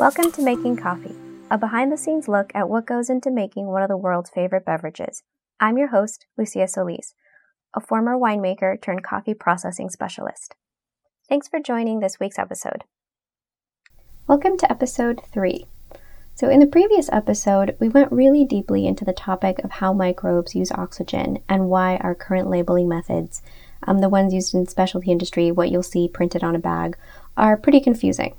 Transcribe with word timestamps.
Welcome 0.00 0.32
to 0.32 0.42
Making 0.42 0.76
Coffee, 0.76 1.14
a 1.48 1.58
behind 1.58 1.92
the 1.92 1.96
scenes 1.96 2.26
look 2.26 2.50
at 2.56 2.68
what 2.68 2.86
goes 2.86 3.08
into 3.08 3.30
making 3.30 3.66
one 3.66 3.82
of 3.82 3.88
the 3.88 3.96
world's 3.96 4.30
favorite 4.30 4.64
beverages. 4.64 5.22
I'm 5.60 5.78
your 5.78 5.88
host, 5.88 6.26
Lucia 6.36 6.66
Solis, 6.66 7.14
a 7.72 7.80
former 7.80 8.16
winemaker 8.16 8.82
turned 8.82 9.04
coffee 9.04 9.34
processing 9.34 9.90
specialist. 9.90 10.56
Thanks 11.28 11.46
for 11.46 11.60
joining 11.60 12.00
this 12.00 12.18
week's 12.18 12.40
episode. 12.40 12.82
Welcome 14.26 14.56
to 14.58 14.70
episode 14.70 15.20
3. 15.32 15.66
So, 16.34 16.48
in 16.48 16.58
the 16.58 16.66
previous 16.66 17.08
episode, 17.12 17.76
we 17.78 17.88
went 17.88 18.10
really 18.10 18.44
deeply 18.44 18.88
into 18.88 19.04
the 19.04 19.12
topic 19.12 19.60
of 19.60 19.70
how 19.70 19.92
microbes 19.92 20.56
use 20.56 20.72
oxygen 20.72 21.38
and 21.48 21.68
why 21.68 21.98
our 21.98 22.16
current 22.16 22.50
labeling 22.50 22.88
methods, 22.88 23.42
um, 23.86 23.98
the 23.98 24.08
ones 24.08 24.34
used 24.34 24.54
in 24.54 24.66
specialty 24.66 25.10
industry, 25.10 25.50
what 25.50 25.70
you'll 25.70 25.82
see 25.82 26.08
printed 26.08 26.42
on 26.42 26.54
a 26.54 26.58
bag, 26.58 26.96
are 27.36 27.56
pretty 27.56 27.80
confusing. 27.80 28.34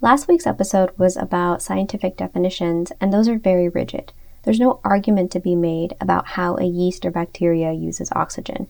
Last 0.00 0.28
week's 0.28 0.46
episode 0.46 0.90
was 0.98 1.16
about 1.16 1.62
scientific 1.62 2.16
definitions, 2.16 2.92
and 3.00 3.12
those 3.12 3.28
are 3.28 3.38
very 3.38 3.68
rigid. 3.68 4.12
There's 4.42 4.60
no 4.60 4.80
argument 4.84 5.30
to 5.32 5.40
be 5.40 5.54
made 5.54 5.96
about 6.00 6.28
how 6.28 6.56
a 6.56 6.64
yeast 6.64 7.04
or 7.04 7.10
bacteria 7.10 7.72
uses 7.72 8.12
oxygen. 8.12 8.68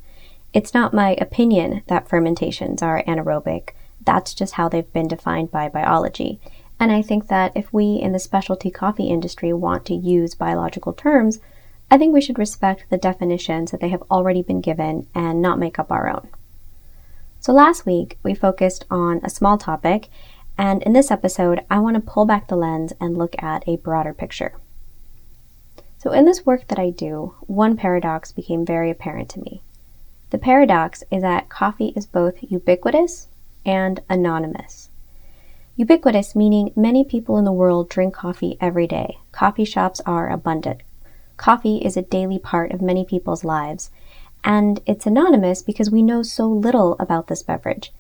It's 0.53 0.73
not 0.73 0.95
my 0.95 1.17
opinion 1.21 1.83
that 1.89 2.09
fermentations 2.09 2.81
are 2.81 3.03
anaerobic, 3.05 3.71
that's 4.07 4.33
just 4.33 4.55
how 4.55 4.69
they've 4.69 4.91
been 4.93 5.09
defined 5.09 5.51
by 5.51 5.69
biology. 5.69 6.41
And 6.79 6.93
I 6.93 7.03
think 7.03 7.29
that 7.29 7.53
if 7.55 7.73
we 7.73 7.97
in 7.97 8.13
the 8.13 8.19
specialty 8.19 8.71
coffee 8.71 9.09
industry 9.09 9.53
want 9.53 9.85
to 9.87 9.95
use 9.95 10.35
biological 10.35 10.93
terms, 10.93 11.41
I 11.91 11.99
think 11.99 12.13
we 12.13 12.21
should 12.21 12.39
respect 12.39 12.87
the 12.91 12.99
definitions 12.99 13.71
that 13.71 13.81
they 13.81 13.91
have 13.91 14.03
already 14.11 14.43
been 14.43 14.61
given 14.61 15.07
and 15.15 15.41
not 15.41 15.59
make 15.59 15.79
up 15.79 15.93
our 15.93 16.09
own. 16.09 16.29
So 17.41 17.53
last 17.53 17.87
week, 17.87 18.19
we 18.23 18.35
focused 18.35 18.85
on 18.91 19.21
a 19.23 19.31
small 19.31 19.57
topic, 19.57 20.09
and 20.59 20.83
in 20.83 20.95
this 20.95 21.11
episode, 21.11 21.65
I 21.71 21.79
want 21.79 21.95
to 21.95 22.01
pull 22.01 22.27
back 22.27 22.49
the 22.49 22.57
lens 22.57 22.93
and 23.01 23.17
look 23.17 23.41
at 23.41 23.69
a 23.69 23.77
broader 23.77 24.13
picture. 24.13 24.55
So, 25.99 26.13
in 26.13 26.25
this 26.25 26.45
work 26.45 26.69
that 26.69 26.79
I 26.79 26.91
do, 26.91 27.35
one 27.41 27.77
paradox 27.77 28.33
became 28.33 28.65
very 28.65 28.91
apparent 28.91 29.29
to 29.31 29.41
me. 29.41 29.63
The 30.31 30.39
paradox 30.39 31.05
is 31.11 31.23
that 31.23 31.49
coffee 31.49 31.93
is 31.95 32.07
both 32.07 32.43
ubiquitous 32.43 33.29
and 33.65 34.01
anonymous. 34.09 34.91
Ubiquitous 35.77 36.35
meaning 36.35 36.73
many 36.75 37.05
people 37.05 37.39
in 37.39 37.45
the 37.45 37.53
world 37.53 37.89
drink 37.89 38.15
coffee 38.15 38.57
every 38.61 38.87
day. 38.87 39.19
Coffee 39.31 39.65
shops 39.65 40.01
are 40.07 40.31
abundant. 40.31 40.81
Coffee 41.37 41.79
is 41.79 41.97
a 41.97 42.03
daily 42.03 42.39
part 42.39 42.73
of 42.73 42.81
many 42.81 43.05
people's 43.05 43.45
lives. 43.45 43.91
And 44.45 44.81
it's 44.87 45.07
anonymous 45.07 45.63
because 45.63 45.91
we 45.91 46.03
know 46.03 46.23
so 46.23 46.47
little 46.47 46.97
about 46.99 47.27
this 47.27 47.43
beverage 47.43 47.93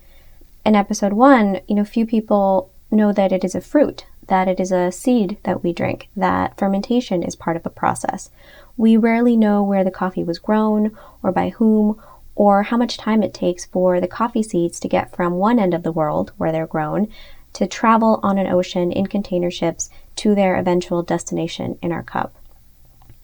in 0.67 0.75
episode 0.75 1.12
one, 1.12 1.61
you 1.69 1.77
know, 1.77 1.84
few 1.84 2.05
people 2.05 2.73
know 2.91 3.12
that 3.12 3.31
it 3.31 3.45
is 3.45 3.55
a 3.55 3.61
fruit, 3.61 4.05
that 4.27 4.48
it 4.48 4.59
is 4.59 4.73
a 4.73 4.91
seed 4.91 5.39
that 5.45 5.62
we 5.62 5.73
drink, 5.73 6.09
that 6.17 6.59
fermentation 6.59 7.23
is 7.23 7.37
part 7.37 7.57
of 7.57 7.64
a 7.64 7.70
process. 7.70 8.31
We 8.77 8.97
rarely 8.97 9.37
know 9.37 9.62
where 9.62 9.84
the 9.84 9.92
coffee 9.92 10.25
was 10.25 10.41
grown 10.41 10.91
or 11.23 11.31
by 11.31 11.51
whom 11.51 12.03
or 12.34 12.64
how 12.64 12.77
much 12.77 12.98
time 12.98 13.23
it 13.23 13.33
takes 13.33 13.64
for 13.64 14.01
the 14.01 14.09
coffee 14.09 14.42
seeds 14.42 14.81
to 14.81 14.89
get 14.89 15.14
from 15.14 15.34
one 15.34 15.61
end 15.61 15.73
of 15.73 15.84
the 15.84 15.92
world 15.92 16.33
where 16.37 16.51
they're 16.51 16.67
grown 16.67 17.07
to 17.53 17.69
travel 17.69 18.19
on 18.25 18.37
an 18.37 18.48
ocean 18.48 18.91
in 18.91 19.07
container 19.07 19.53
ships 19.53 19.89
to 20.17 20.34
their 20.34 20.57
eventual 20.57 21.05
destination 21.05 21.79
in 21.81 21.92
our 21.92 22.03
cup. 22.03 22.34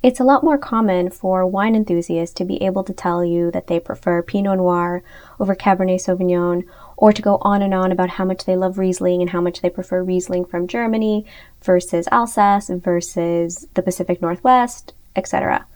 It's 0.02 0.18
a 0.18 0.24
lot 0.24 0.42
more 0.42 0.58
common 0.58 1.10
for 1.10 1.46
wine 1.46 1.76
enthusiasts 1.76 2.34
to 2.34 2.44
be 2.44 2.60
able 2.60 2.82
to 2.82 2.92
tell 2.92 3.24
you 3.24 3.52
that 3.52 3.68
they 3.68 3.78
prefer 3.78 4.20
Pinot 4.20 4.56
Noir 4.56 5.04
over 5.38 5.54
Cabernet 5.54 6.00
Sauvignon 6.00 6.64
or 6.96 7.12
to 7.12 7.22
go 7.22 7.38
on 7.42 7.62
and 7.62 7.72
on 7.72 7.92
about 7.92 8.10
how 8.10 8.24
much 8.24 8.44
they 8.44 8.56
love 8.56 8.78
Riesling 8.78 9.20
and 9.20 9.30
how 9.30 9.40
much 9.40 9.60
they 9.60 9.70
prefer 9.70 10.02
Riesling 10.02 10.44
from 10.44 10.66
Germany 10.66 11.24
versus 11.62 12.08
Alsace 12.10 12.68
versus 12.68 13.68
the 13.74 13.82
Pacific 13.82 14.20
Northwest, 14.20 14.92
etc. 15.14 15.66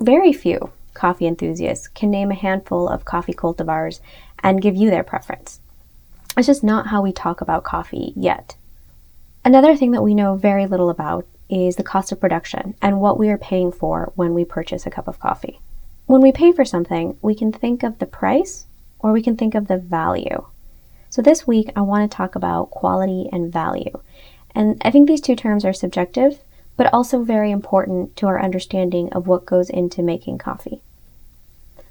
Very 0.00 0.32
few 0.32 0.72
coffee 0.92 1.28
enthusiasts 1.28 1.86
can 1.86 2.10
name 2.10 2.32
a 2.32 2.34
handful 2.34 2.88
of 2.88 3.04
coffee 3.04 3.34
cultivars 3.34 4.00
and 4.40 4.60
give 4.60 4.74
you 4.74 4.90
their 4.90 5.04
preference. 5.04 5.60
It's 6.36 6.48
just 6.48 6.64
not 6.64 6.88
how 6.88 7.02
we 7.02 7.12
talk 7.12 7.40
about 7.40 7.62
coffee 7.62 8.14
yet. 8.16 8.56
Another 9.44 9.76
thing 9.76 9.92
that 9.92 10.02
we 10.02 10.12
know 10.12 10.34
very 10.34 10.66
little 10.66 10.90
about 10.90 11.24
is 11.50 11.76
the 11.76 11.82
cost 11.82 12.12
of 12.12 12.20
production 12.20 12.74
and 12.80 13.00
what 13.00 13.18
we 13.18 13.28
are 13.28 13.38
paying 13.38 13.72
for 13.72 14.12
when 14.14 14.34
we 14.34 14.44
purchase 14.44 14.86
a 14.86 14.90
cup 14.90 15.08
of 15.08 15.18
coffee. 15.18 15.60
When 16.06 16.20
we 16.20 16.32
pay 16.32 16.52
for 16.52 16.64
something, 16.64 17.16
we 17.22 17.34
can 17.34 17.52
think 17.52 17.82
of 17.82 17.98
the 17.98 18.06
price 18.06 18.66
or 18.98 19.12
we 19.12 19.22
can 19.22 19.36
think 19.36 19.54
of 19.54 19.68
the 19.68 19.78
value. 19.78 20.46
So 21.08 21.22
this 21.22 21.46
week, 21.46 21.70
I 21.74 21.80
want 21.80 22.10
to 22.10 22.16
talk 22.16 22.34
about 22.34 22.70
quality 22.70 23.28
and 23.32 23.52
value. 23.52 24.00
And 24.54 24.80
I 24.84 24.90
think 24.90 25.08
these 25.08 25.20
two 25.20 25.36
terms 25.36 25.64
are 25.64 25.72
subjective, 25.72 26.38
but 26.76 26.92
also 26.92 27.22
very 27.22 27.50
important 27.50 28.16
to 28.16 28.26
our 28.26 28.40
understanding 28.40 29.12
of 29.12 29.26
what 29.26 29.46
goes 29.46 29.70
into 29.70 30.02
making 30.02 30.38
coffee. 30.38 30.82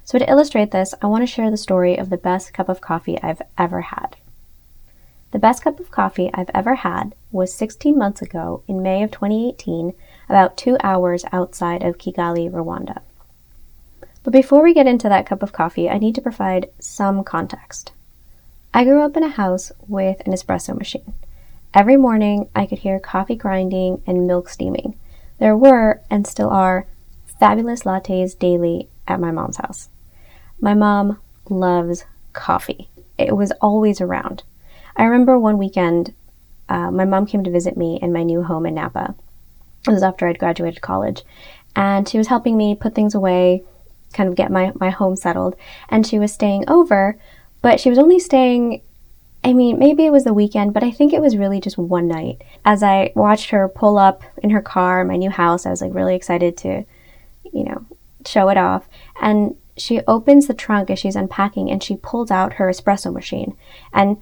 So 0.04 0.18
to 0.18 0.28
illustrate 0.28 0.70
this, 0.70 0.94
I 1.00 1.06
want 1.06 1.22
to 1.22 1.26
share 1.26 1.50
the 1.50 1.56
story 1.56 1.96
of 1.96 2.10
the 2.10 2.16
best 2.16 2.52
cup 2.52 2.68
of 2.68 2.80
coffee 2.80 3.20
I've 3.22 3.42
ever 3.56 3.82
had. 3.82 4.16
The 5.32 5.38
best 5.38 5.62
cup 5.62 5.78
of 5.78 5.92
coffee 5.92 6.28
I've 6.34 6.50
ever 6.52 6.76
had 6.76 7.14
was 7.30 7.54
16 7.54 7.96
months 7.96 8.20
ago 8.20 8.62
in 8.66 8.82
May 8.82 9.02
of 9.04 9.12
2018, 9.12 9.94
about 10.28 10.56
two 10.56 10.76
hours 10.82 11.24
outside 11.32 11.84
of 11.84 11.98
Kigali, 11.98 12.50
Rwanda. 12.50 13.02
But 14.24 14.32
before 14.32 14.62
we 14.62 14.74
get 14.74 14.88
into 14.88 15.08
that 15.08 15.26
cup 15.26 15.42
of 15.42 15.52
coffee, 15.52 15.88
I 15.88 15.98
need 15.98 16.16
to 16.16 16.20
provide 16.20 16.70
some 16.80 17.22
context. 17.22 17.92
I 18.74 18.84
grew 18.84 19.02
up 19.02 19.16
in 19.16 19.22
a 19.22 19.28
house 19.28 19.70
with 19.86 20.20
an 20.26 20.32
espresso 20.32 20.76
machine. 20.76 21.14
Every 21.72 21.96
morning, 21.96 22.48
I 22.54 22.66
could 22.66 22.78
hear 22.78 22.98
coffee 22.98 23.36
grinding 23.36 24.02
and 24.06 24.26
milk 24.26 24.48
steaming. 24.48 24.98
There 25.38 25.56
were, 25.56 26.00
and 26.10 26.26
still 26.26 26.50
are, 26.50 26.86
fabulous 27.38 27.82
lattes 27.84 28.36
daily 28.36 28.88
at 29.06 29.20
my 29.20 29.30
mom's 29.30 29.58
house. 29.58 29.88
My 30.60 30.74
mom 30.74 31.18
loves 31.48 32.04
coffee. 32.32 32.88
It 33.16 33.36
was 33.36 33.52
always 33.60 34.00
around. 34.00 34.42
I 34.96 35.04
remember 35.04 35.38
one 35.38 35.58
weekend, 35.58 36.14
uh, 36.68 36.90
my 36.90 37.04
mom 37.04 37.26
came 37.26 37.44
to 37.44 37.50
visit 37.50 37.76
me 37.76 37.98
in 38.00 38.12
my 38.12 38.22
new 38.22 38.42
home 38.42 38.66
in 38.66 38.74
Napa. 38.74 39.14
It 39.86 39.90
was 39.90 40.02
after 40.02 40.26
I'd 40.26 40.38
graduated 40.38 40.82
college. 40.82 41.22
And 41.74 42.08
she 42.08 42.18
was 42.18 42.26
helping 42.26 42.56
me 42.56 42.74
put 42.74 42.94
things 42.94 43.14
away, 43.14 43.62
kind 44.12 44.28
of 44.28 44.34
get 44.34 44.50
my, 44.50 44.72
my 44.74 44.90
home 44.90 45.16
settled. 45.16 45.56
And 45.88 46.06
she 46.06 46.18
was 46.18 46.32
staying 46.32 46.68
over 46.68 47.18
but 47.62 47.80
she 47.80 47.90
was 47.90 47.98
only 47.98 48.18
staying, 48.18 48.82
I 49.44 49.52
mean, 49.52 49.78
maybe 49.78 50.06
it 50.06 50.12
was 50.12 50.24
the 50.24 50.34
weekend, 50.34 50.72
but 50.72 50.82
I 50.82 50.90
think 50.90 51.12
it 51.12 51.20
was 51.20 51.36
really 51.36 51.60
just 51.60 51.78
one 51.78 52.08
night. 52.08 52.42
As 52.64 52.82
I 52.82 53.12
watched 53.14 53.50
her 53.50 53.68
pull 53.68 53.98
up 53.98 54.22
in 54.42 54.50
her 54.50 54.62
car, 54.62 55.04
my 55.04 55.16
new 55.16 55.30
house, 55.30 55.66
I 55.66 55.70
was 55.70 55.82
like 55.82 55.94
really 55.94 56.14
excited 56.14 56.56
to, 56.58 56.84
you 57.52 57.64
know, 57.64 57.84
show 58.26 58.48
it 58.48 58.56
off. 58.56 58.88
And 59.20 59.56
she 59.76 60.00
opens 60.06 60.46
the 60.46 60.54
trunk 60.54 60.90
as 60.90 60.98
she's 60.98 61.16
unpacking 61.16 61.70
and 61.70 61.82
she 61.82 61.96
pulls 61.96 62.30
out 62.30 62.54
her 62.54 62.66
espresso 62.68 63.12
machine. 63.12 63.56
And 63.92 64.18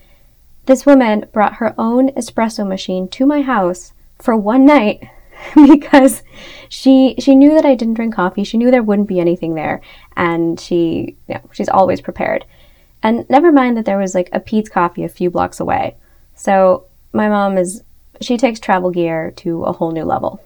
this 0.69 0.85
woman 0.85 1.25
brought 1.33 1.55
her 1.55 1.75
own 1.79 2.11
espresso 2.11 2.67
machine 2.67 3.09
to 3.09 3.25
my 3.25 3.41
house 3.41 3.95
for 4.19 4.37
one 4.37 4.67
night 4.67 5.03
because 5.55 6.23
she 6.69 7.15
she 7.19 7.35
knew 7.35 7.55
that 7.55 7.65
I 7.65 7.75
didn't 7.75 7.95
drink 7.95 8.15
coffee. 8.15 8.45
She 8.45 8.59
knew 8.59 8.71
there 8.71 8.83
wouldn't 8.83 9.09
be 9.09 9.19
anything 9.19 9.55
there, 9.55 9.81
and 10.15 10.61
she 10.61 11.17
you 11.27 11.35
know, 11.35 11.51
she's 11.53 11.71
always 11.71 12.03
prepared. 12.03 12.45
And 13.03 13.29
never 13.31 13.51
mind 13.51 13.77
that 13.79 13.87
there 13.87 13.97
was 13.97 14.15
like 14.15 14.29
a 14.33 14.41
Peet's 14.41 14.69
Coffee 14.69 15.05
a 15.05 15.09
few 15.09 15.31
blocks 15.31 15.59
away. 15.59 15.97
So 16.35 16.85
my 17.13 17.29
mom 17.29 17.57
is, 17.57 17.83
she 18.21 18.37
takes 18.37 18.61
travel 18.61 18.91
gear 18.91 19.31
to 19.37 19.65
a 19.65 19.73
whole 19.73 19.93
new 19.93 20.05
level. 20.05 20.43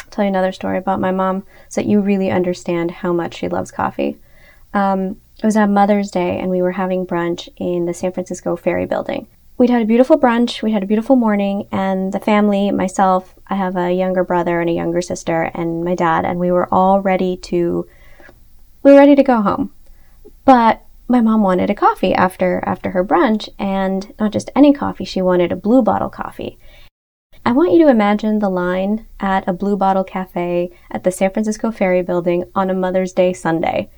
I'll 0.00 0.10
tell 0.10 0.24
you 0.24 0.30
another 0.30 0.50
story 0.50 0.78
about 0.78 0.98
my 0.98 1.12
mom 1.12 1.44
so 1.68 1.82
that 1.82 1.88
you 1.88 2.00
really 2.00 2.30
understand 2.30 2.90
how 2.90 3.12
much 3.12 3.34
she 3.36 3.48
loves 3.48 3.70
coffee. 3.70 4.16
Um, 4.72 5.20
it 5.42 5.46
was 5.46 5.56
on 5.56 5.72
Mother's 5.72 6.10
Day 6.10 6.38
and 6.38 6.50
we 6.50 6.60
were 6.60 6.72
having 6.72 7.06
brunch 7.06 7.48
in 7.56 7.86
the 7.86 7.94
San 7.94 8.12
Francisco 8.12 8.56
Ferry 8.56 8.84
Building. 8.84 9.26
We'd 9.56 9.70
had 9.70 9.82
a 9.82 9.86
beautiful 9.86 10.18
brunch, 10.18 10.62
we 10.62 10.72
had 10.72 10.82
a 10.82 10.86
beautiful 10.86 11.16
morning, 11.16 11.68
and 11.70 12.12
the 12.12 12.20
family, 12.20 12.70
myself, 12.70 13.34
I 13.46 13.56
have 13.56 13.76
a 13.76 13.92
younger 13.92 14.24
brother 14.24 14.60
and 14.60 14.70
a 14.70 14.74
younger 14.74 15.02
sister, 15.02 15.50
and 15.54 15.84
my 15.84 15.94
dad, 15.94 16.24
and 16.24 16.38
we 16.38 16.50
were 16.50 16.72
all 16.72 17.00
ready 17.00 17.36
to, 17.36 17.86
we 18.82 18.92
were 18.92 18.96
ready 18.96 19.14
to 19.14 19.22
go 19.22 19.42
home. 19.42 19.72
But 20.46 20.82
my 21.08 21.20
mom 21.20 21.42
wanted 21.42 21.68
a 21.68 21.74
coffee 21.74 22.14
after 22.14 22.62
after 22.64 22.92
her 22.92 23.04
brunch 23.04 23.48
and 23.58 24.14
not 24.20 24.30
just 24.30 24.48
any 24.54 24.72
coffee 24.72 25.04
she 25.04 25.20
wanted 25.20 25.50
a 25.50 25.56
blue 25.56 25.82
bottle 25.82 26.08
coffee 26.08 26.56
i 27.44 27.50
want 27.50 27.72
you 27.72 27.80
to 27.80 27.90
imagine 27.90 28.38
the 28.38 28.48
line 28.48 29.04
at 29.18 29.46
a 29.48 29.52
blue 29.52 29.76
bottle 29.76 30.04
cafe 30.04 30.70
at 30.88 31.02
the 31.02 31.10
san 31.10 31.32
francisco 31.32 31.72
ferry 31.72 32.00
building 32.00 32.44
on 32.54 32.70
a 32.70 32.74
mother's 32.74 33.12
day 33.12 33.32
sunday 33.32 33.90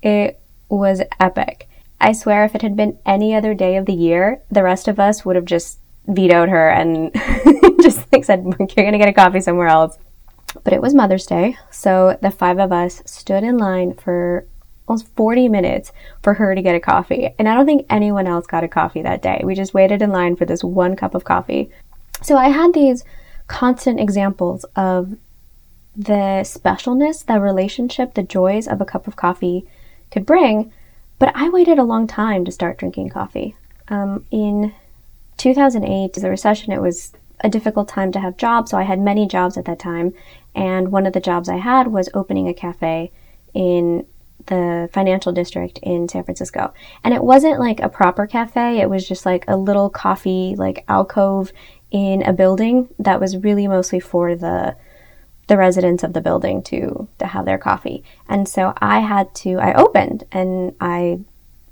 it 0.00 0.39
was 0.70 1.02
epic 1.18 1.68
i 2.00 2.12
swear 2.12 2.44
if 2.44 2.54
it 2.54 2.62
had 2.62 2.76
been 2.76 2.98
any 3.04 3.34
other 3.34 3.54
day 3.54 3.76
of 3.76 3.86
the 3.86 3.92
year 3.92 4.40
the 4.50 4.62
rest 4.62 4.88
of 4.88 4.98
us 4.98 5.24
would 5.24 5.36
have 5.36 5.44
just 5.44 5.78
vetoed 6.06 6.48
her 6.48 6.70
and 6.70 7.12
just 7.82 8.10
like 8.12 8.24
said 8.24 8.44
you're 8.44 8.86
gonna 8.86 8.98
get 8.98 9.08
a 9.08 9.12
coffee 9.12 9.40
somewhere 9.40 9.68
else 9.68 9.98
but 10.64 10.72
it 10.72 10.82
was 10.82 10.94
mother's 10.94 11.26
day 11.26 11.56
so 11.70 12.18
the 12.22 12.30
five 12.30 12.58
of 12.58 12.72
us 12.72 13.02
stood 13.04 13.44
in 13.44 13.58
line 13.58 13.94
for 13.94 14.46
almost 14.90 15.08
40 15.14 15.48
minutes 15.48 15.92
for 16.22 16.34
her 16.34 16.54
to 16.54 16.62
get 16.62 16.74
a 16.74 16.80
coffee. 16.80 17.32
And 17.38 17.48
I 17.48 17.54
don't 17.54 17.64
think 17.64 17.86
anyone 17.88 18.26
else 18.26 18.46
got 18.46 18.64
a 18.64 18.68
coffee 18.68 19.02
that 19.02 19.22
day. 19.22 19.40
We 19.44 19.54
just 19.54 19.72
waited 19.72 20.02
in 20.02 20.10
line 20.10 20.34
for 20.34 20.44
this 20.44 20.64
one 20.64 20.96
cup 20.96 21.14
of 21.14 21.22
coffee. 21.22 21.70
So 22.22 22.36
I 22.36 22.48
had 22.48 22.74
these 22.74 23.04
constant 23.46 24.00
examples 24.00 24.64
of 24.76 25.16
the 25.96 26.42
specialness, 26.42 27.24
the 27.24 27.40
relationship, 27.40 28.14
the 28.14 28.22
joys 28.22 28.66
of 28.66 28.80
a 28.80 28.84
cup 28.84 29.06
of 29.06 29.16
coffee 29.16 29.66
could 30.10 30.26
bring. 30.26 30.72
But 31.18 31.32
I 31.34 31.48
waited 31.48 31.78
a 31.78 31.84
long 31.84 32.06
time 32.06 32.44
to 32.44 32.52
start 32.52 32.78
drinking 32.78 33.10
coffee. 33.10 33.54
Um, 33.88 34.24
in 34.30 34.72
2008, 35.36 36.14
the 36.14 36.30
recession, 36.30 36.72
it 36.72 36.80
was 36.80 37.12
a 37.40 37.48
difficult 37.48 37.88
time 37.88 38.12
to 38.12 38.20
have 38.20 38.36
jobs. 38.36 38.70
So 38.70 38.78
I 38.78 38.82
had 38.82 39.00
many 39.00 39.26
jobs 39.26 39.56
at 39.56 39.64
that 39.66 39.78
time. 39.78 40.14
And 40.54 40.92
one 40.92 41.06
of 41.06 41.12
the 41.12 41.20
jobs 41.20 41.48
I 41.48 41.56
had 41.56 41.88
was 41.88 42.08
opening 42.14 42.48
a 42.48 42.54
cafe 42.54 43.12
in 43.54 44.06
the 44.46 44.88
financial 44.92 45.32
district 45.32 45.78
in 45.82 46.08
San 46.08 46.24
Francisco. 46.24 46.72
And 47.04 47.14
it 47.14 47.22
wasn't 47.22 47.60
like 47.60 47.80
a 47.80 47.88
proper 47.88 48.26
cafe, 48.26 48.80
it 48.80 48.88
was 48.88 49.06
just 49.06 49.26
like 49.26 49.44
a 49.48 49.56
little 49.56 49.90
coffee 49.90 50.54
like 50.56 50.84
alcove 50.88 51.52
in 51.90 52.22
a 52.22 52.32
building 52.32 52.88
that 52.98 53.20
was 53.20 53.36
really 53.36 53.66
mostly 53.66 54.00
for 54.00 54.34
the 54.34 54.76
the 55.50 55.56
residents 55.56 56.04
of 56.04 56.12
the 56.12 56.20
building 56.20 56.62
to 56.62 57.08
to 57.18 57.26
have 57.26 57.44
their 57.44 57.58
coffee. 57.58 58.04
And 58.28 58.48
so 58.48 58.72
I 58.78 59.00
had 59.00 59.34
to 59.42 59.58
I 59.58 59.74
opened 59.74 60.22
and 60.30 60.76
I 60.80 61.20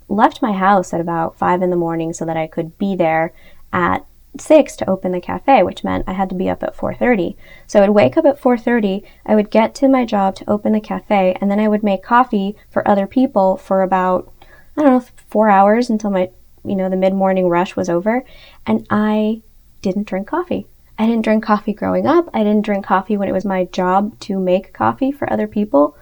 left 0.08 0.42
my 0.42 0.52
house 0.52 0.92
at 0.92 1.00
about 1.00 1.38
5 1.38 1.62
in 1.62 1.70
the 1.70 1.76
morning 1.76 2.12
so 2.12 2.24
that 2.24 2.36
I 2.36 2.48
could 2.48 2.76
be 2.76 2.96
there 2.96 3.32
at 3.72 4.04
six 4.36 4.74
to 4.76 4.90
open 4.90 5.12
the 5.12 5.20
cafe, 5.20 5.62
which 5.62 5.84
meant 5.84 6.08
I 6.08 6.14
had 6.14 6.28
to 6.30 6.34
be 6.34 6.50
up 6.50 6.64
at 6.64 6.76
4:30. 6.76 7.36
So 7.68 7.78
I 7.78 7.82
would 7.82 7.94
wake 7.94 8.16
up 8.16 8.26
at 8.26 8.40
4:30, 8.40 9.04
I 9.24 9.36
would 9.36 9.50
get 9.50 9.76
to 9.76 9.88
my 9.88 10.04
job 10.04 10.34
to 10.36 10.50
open 10.50 10.72
the 10.72 10.80
cafe, 10.80 11.36
and 11.40 11.48
then 11.48 11.60
I 11.60 11.68
would 11.68 11.84
make 11.84 12.02
coffee 12.02 12.56
for 12.68 12.86
other 12.86 13.06
people 13.06 13.56
for 13.56 13.82
about 13.82 14.28
I 14.76 14.82
don't 14.82 14.92
know, 14.92 15.04
4 15.28 15.48
hours 15.48 15.88
until 15.88 16.10
my 16.10 16.30
you 16.64 16.74
know, 16.74 16.88
the 16.90 16.96
mid-morning 17.04 17.48
rush 17.48 17.76
was 17.76 17.88
over, 17.88 18.24
and 18.66 18.84
I 18.90 19.42
didn't 19.82 20.08
drink 20.08 20.26
coffee. 20.26 20.66
I 20.98 21.06
didn't 21.06 21.22
drink 21.22 21.44
coffee 21.44 21.72
growing 21.72 22.06
up. 22.06 22.28
I 22.34 22.42
didn't 22.42 22.64
drink 22.64 22.84
coffee 22.84 23.16
when 23.16 23.28
it 23.28 23.32
was 23.32 23.44
my 23.44 23.64
job 23.66 24.18
to 24.20 24.38
make 24.38 24.72
coffee 24.72 25.12
for 25.12 25.32
other 25.32 25.46
people. 25.46 25.96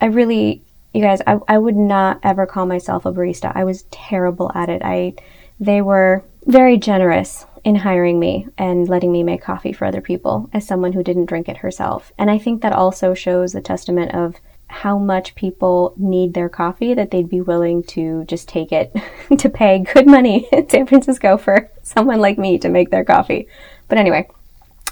I 0.00 0.06
really 0.06 0.62
you 0.92 1.02
guys, 1.02 1.20
I, 1.26 1.38
I 1.46 1.58
would 1.58 1.76
not 1.76 2.18
ever 2.22 2.46
call 2.46 2.66
myself 2.66 3.04
a 3.04 3.12
barista. 3.12 3.52
I 3.54 3.64
was 3.64 3.84
terrible 3.90 4.50
at 4.54 4.68
it. 4.68 4.82
I 4.84 5.14
they 5.60 5.82
were 5.82 6.24
very 6.46 6.78
generous 6.78 7.46
in 7.64 7.74
hiring 7.74 8.18
me 8.18 8.46
and 8.56 8.88
letting 8.88 9.12
me 9.12 9.22
make 9.22 9.42
coffee 9.42 9.72
for 9.72 9.84
other 9.84 10.00
people 10.00 10.48
as 10.52 10.66
someone 10.66 10.92
who 10.92 11.02
didn't 11.02 11.26
drink 11.26 11.48
it 11.48 11.58
herself. 11.58 12.12
And 12.16 12.30
I 12.30 12.38
think 12.38 12.62
that 12.62 12.72
also 12.72 13.12
shows 13.12 13.54
a 13.54 13.60
testament 13.60 14.14
of 14.14 14.36
how 14.68 14.98
much 14.98 15.34
people 15.34 15.94
need 15.96 16.34
their 16.34 16.48
coffee 16.48 16.94
that 16.94 17.10
they'd 17.10 17.28
be 17.28 17.40
willing 17.40 17.82
to 17.82 18.24
just 18.24 18.48
take 18.48 18.70
it 18.70 18.94
to 19.38 19.48
pay 19.48 19.80
good 19.80 20.06
money 20.06 20.48
in 20.52 20.68
San 20.68 20.86
Francisco 20.86 21.36
for 21.36 21.70
someone 21.82 22.20
like 22.20 22.38
me 22.38 22.58
to 22.58 22.68
make 22.68 22.90
their 22.90 23.04
coffee. 23.04 23.48
But 23.88 23.98
anyway, 23.98 24.28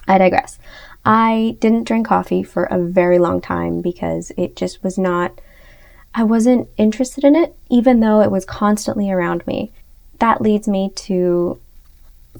I 0.08 0.18
digress. 0.18 0.58
I 1.04 1.56
didn't 1.60 1.84
drink 1.84 2.06
coffee 2.06 2.42
for 2.42 2.64
a 2.64 2.78
very 2.78 3.18
long 3.18 3.40
time 3.40 3.80
because 3.80 4.32
it 4.36 4.56
just 4.56 4.82
was 4.82 4.98
not, 4.98 5.40
I 6.14 6.24
wasn't 6.24 6.68
interested 6.76 7.24
in 7.24 7.36
it, 7.36 7.54
even 7.70 8.00
though 8.00 8.20
it 8.20 8.30
was 8.30 8.44
constantly 8.44 9.10
around 9.10 9.46
me. 9.46 9.72
That 10.18 10.40
leads 10.40 10.66
me 10.66 10.90
to 10.96 11.60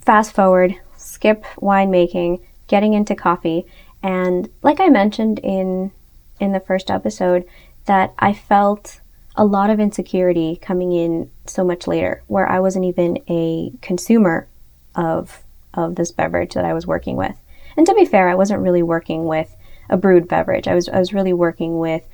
fast 0.01 0.35
forward, 0.35 0.75
skip 0.97 1.45
winemaking, 1.57 2.41
getting 2.67 2.95
into 2.95 3.15
coffee, 3.15 3.67
and 4.03 4.49
like 4.63 4.81
I 4.81 4.89
mentioned 4.89 5.39
in 5.41 5.93
in 6.39 6.53
the 6.53 6.61
first 6.61 6.91
episode, 6.91 7.47
that 7.87 8.13
I 8.19 8.35
felt 8.35 9.01
a 9.37 9.45
lot 9.45 9.71
of 9.71 9.81
insecurity 9.81 10.57
coming 10.61 10.93
in 10.93 11.31
so 11.47 11.65
much 11.65 11.87
later, 11.87 12.23
where 12.27 12.49
I 12.49 12.61
wasn't 12.61 12.85
even 12.87 13.19
a 13.29 13.73
consumer 13.81 14.49
of 14.95 15.43
of 15.75 15.97
this 15.97 16.13
beverage 16.13 16.55
that 16.55 16.65
I 16.65 16.75
was 16.75 16.87
working 16.87 17.17
with. 17.17 17.37
And 17.76 17.87
to 17.87 17.94
be 17.94 18.05
fair, 18.05 18.28
I 18.28 18.34
wasn't 18.34 18.62
really 18.62 18.82
working 18.82 19.26
with 19.26 19.55
a 19.88 19.96
brewed 19.96 20.28
beverage. 20.28 20.69
I 20.69 20.75
was 20.75 20.88
I 20.88 20.99
was 20.99 21.12
really 21.12 21.32
working 21.32 21.78
with 21.78 22.06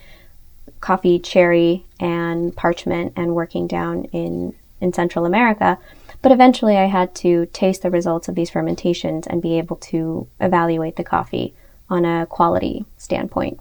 coffee, 0.80 1.18
cherry, 1.18 1.84
and 2.00 2.54
parchment, 2.54 3.12
and 3.16 3.34
working 3.34 3.66
down 3.66 4.04
in 4.06 4.54
in 4.80 4.92
Central 4.92 5.24
America. 5.24 5.78
But 6.20 6.32
eventually, 6.32 6.76
I 6.76 6.86
had 6.86 7.14
to 7.16 7.46
taste 7.46 7.82
the 7.82 7.90
results 7.90 8.28
of 8.28 8.34
these 8.34 8.50
fermentations 8.50 9.26
and 9.26 9.42
be 9.42 9.58
able 9.58 9.76
to 9.76 10.28
evaluate 10.40 10.96
the 10.96 11.04
coffee 11.04 11.54
on 11.90 12.04
a 12.04 12.26
quality 12.26 12.84
standpoint. 12.96 13.60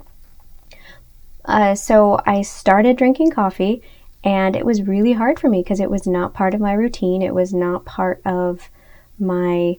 Uh, 1.44 1.74
so 1.74 2.20
I 2.26 2.44
started 2.44 2.98
drinking 2.98 3.32
coffee, 3.32 3.82
and 4.24 4.56
it 4.56 4.66
was 4.66 4.84
really 4.84 5.14
hard 5.14 5.40
for 5.40 5.50
me 5.50 5.64
because 5.64 5.80
it 5.80 5.90
was 5.90 6.06
not 6.06 6.36
part 6.36 6.54
of 6.54 6.62
my 6.62 6.74
routine. 6.74 7.22
It 7.22 7.34
was 7.34 7.54
not 7.54 7.86
part 7.86 8.22
of 8.26 8.70
my 9.18 9.78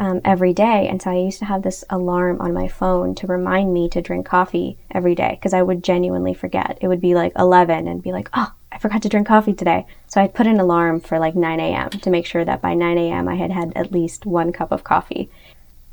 um, 0.00 0.22
every 0.24 0.54
day. 0.54 0.88
And 0.88 1.00
so 1.00 1.10
I 1.10 1.18
used 1.18 1.38
to 1.40 1.44
have 1.44 1.62
this 1.62 1.84
alarm 1.90 2.40
on 2.40 2.54
my 2.54 2.68
phone 2.68 3.14
to 3.16 3.26
remind 3.26 3.74
me 3.74 3.86
to 3.90 4.00
drink 4.00 4.24
coffee 4.24 4.78
every 4.90 5.14
day 5.14 5.36
because 5.38 5.52
I 5.52 5.60
would 5.60 5.84
genuinely 5.84 6.32
forget. 6.32 6.78
It 6.80 6.88
would 6.88 7.02
be 7.02 7.14
like 7.14 7.32
11 7.36 7.86
and 7.86 8.02
be 8.02 8.10
like, 8.10 8.30
oh, 8.32 8.50
I 8.72 8.78
forgot 8.78 9.02
to 9.02 9.10
drink 9.10 9.26
coffee 9.26 9.52
today. 9.52 9.84
So 10.06 10.22
I 10.22 10.26
put 10.26 10.46
an 10.46 10.58
alarm 10.58 11.00
for 11.00 11.18
like 11.18 11.36
9 11.36 11.60
a.m. 11.60 11.90
to 11.90 12.10
make 12.10 12.24
sure 12.24 12.46
that 12.46 12.62
by 12.62 12.72
9 12.72 12.96
a.m. 12.96 13.28
I 13.28 13.34
had 13.34 13.52
had 13.52 13.74
at 13.76 13.92
least 13.92 14.24
one 14.24 14.52
cup 14.52 14.72
of 14.72 14.84
coffee. 14.84 15.28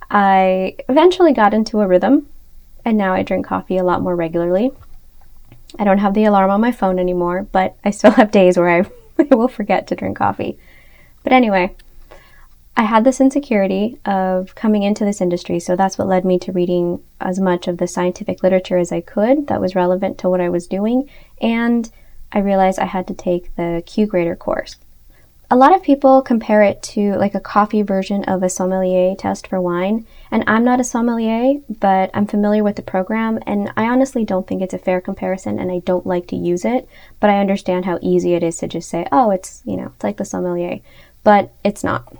I 0.09 0.77
eventually 0.87 1.33
got 1.33 1.53
into 1.53 1.81
a 1.81 1.87
rhythm 1.87 2.29
and 2.85 2.97
now 2.97 3.13
I 3.13 3.23
drink 3.23 3.45
coffee 3.45 3.75
a 3.75 3.83
lot 3.83 4.01
more 4.01 4.15
regularly. 4.15 4.71
I 5.77 5.83
don't 5.83 5.97
have 5.97 6.13
the 6.13 6.23
alarm 6.23 6.49
on 6.49 6.61
my 6.61 6.71
phone 6.71 6.97
anymore, 6.97 7.45
but 7.51 7.75
I 7.83 7.91
still 7.91 8.11
have 8.19 8.31
days 8.31 8.57
where 8.57 8.69
I, 8.69 8.89
I 9.19 9.23
will 9.35 9.49
forget 9.49 9.85
to 9.87 9.95
drink 9.95 10.15
coffee. 10.15 10.57
But 11.23 11.33
anyway, 11.33 11.75
I 12.77 12.83
had 12.83 13.03
this 13.03 13.19
insecurity 13.19 13.97
of 14.05 14.53
coming 14.53 14.83
into 14.83 15.03
this 15.03 15.19
industry, 15.19 15.59
so 15.59 15.75
that's 15.75 15.97
what 15.97 16.07
led 16.07 16.23
me 16.23 16.37
to 16.39 16.51
reading 16.51 17.03
as 17.19 17.39
much 17.39 17.67
of 17.67 17.79
the 17.79 17.87
scientific 17.87 18.43
literature 18.43 18.77
as 18.77 18.91
I 18.91 19.01
could 19.01 19.47
that 19.47 19.59
was 19.59 19.73
relevant 19.73 20.19
to 20.19 20.29
what 20.29 20.41
I 20.41 20.49
was 20.49 20.67
doing 20.67 21.09
and 21.41 21.91
I 22.31 22.39
realized 22.39 22.77
I 22.77 22.85
had 22.85 23.07
to 23.07 23.15
take 23.15 23.55
the 23.55 23.81
Q 23.85 24.05
Grader 24.05 24.35
course. 24.35 24.75
A 25.49 25.55
lot 25.55 25.73
of 25.73 25.81
people 25.81 26.21
compare 26.21 26.61
it 26.61 26.83
to 26.83 27.15
like 27.15 27.33
a 27.33 27.39
coffee 27.39 27.81
version 27.81 28.23
of 28.25 28.43
a 28.43 28.49
sommelier 28.49 29.15
test 29.15 29.47
for 29.47 29.59
wine, 29.59 30.05
and 30.29 30.43
I'm 30.45 30.63
not 30.63 30.79
a 30.79 30.83
sommelier, 30.83 31.59
but 31.79 32.11
I'm 32.13 32.27
familiar 32.27 32.63
with 32.63 32.75
the 32.75 32.81
program, 32.83 33.39
and 33.47 33.71
I 33.75 33.85
honestly 33.85 34.23
don't 34.23 34.45
think 34.45 34.61
it's 34.61 34.73
a 34.75 34.77
fair 34.77 35.01
comparison, 35.01 35.57
and 35.57 35.71
I 35.71 35.79
don't 35.79 36.05
like 36.05 36.27
to 36.27 36.35
use 36.35 36.63
it, 36.63 36.87
but 37.19 37.31
I 37.31 37.39
understand 37.39 37.85
how 37.85 37.97
easy 38.03 38.35
it 38.35 38.43
is 38.43 38.57
to 38.57 38.67
just 38.67 38.89
say, 38.89 39.07
oh, 39.11 39.31
it's, 39.31 39.63
you 39.65 39.77
know, 39.77 39.93
it's 39.95 40.03
like 40.03 40.17
the 40.17 40.25
sommelier, 40.25 40.81
but 41.23 41.53
it's 41.63 41.83
not. 41.83 42.13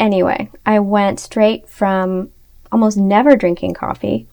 Anyway, 0.00 0.50
I 0.64 0.78
went 0.78 1.20
straight 1.20 1.68
from 1.68 2.30
almost 2.70 2.96
never 2.96 3.36
drinking 3.36 3.74
coffee 3.74 4.26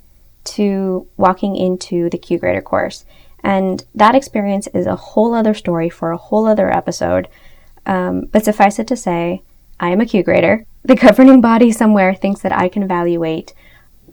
to 0.44 1.08
walking 1.18 1.56
into 1.56 2.10
the 2.10 2.18
Q 2.18 2.38
Grader 2.38 2.62
course. 2.62 3.06
And 3.44 3.84
that 3.94 4.16
experience 4.16 4.68
is 4.74 4.88
a 4.88 4.96
whole 4.96 5.36
other 5.36 5.54
story 5.54 5.90
for 5.90 6.12
a 6.12 6.18
whole 6.18 6.48
other 6.48 6.72
episode. 6.72 7.28
Um, 7.86 8.22
but 8.32 8.44
suffice 8.44 8.80
it 8.80 8.88
to 8.88 8.98
say, 8.98 9.44
I 9.80 9.90
am 9.90 10.02
a 10.02 10.06
Q 10.06 10.24
grader. 10.24 10.66
The 10.84 10.96
governing 10.96 11.42
body 11.42 11.72
somewhere 11.72 12.16
thinks 12.16 12.42
that 12.42 12.52
I 12.52 12.70
can 12.70 12.82
evaluate 12.82 13.54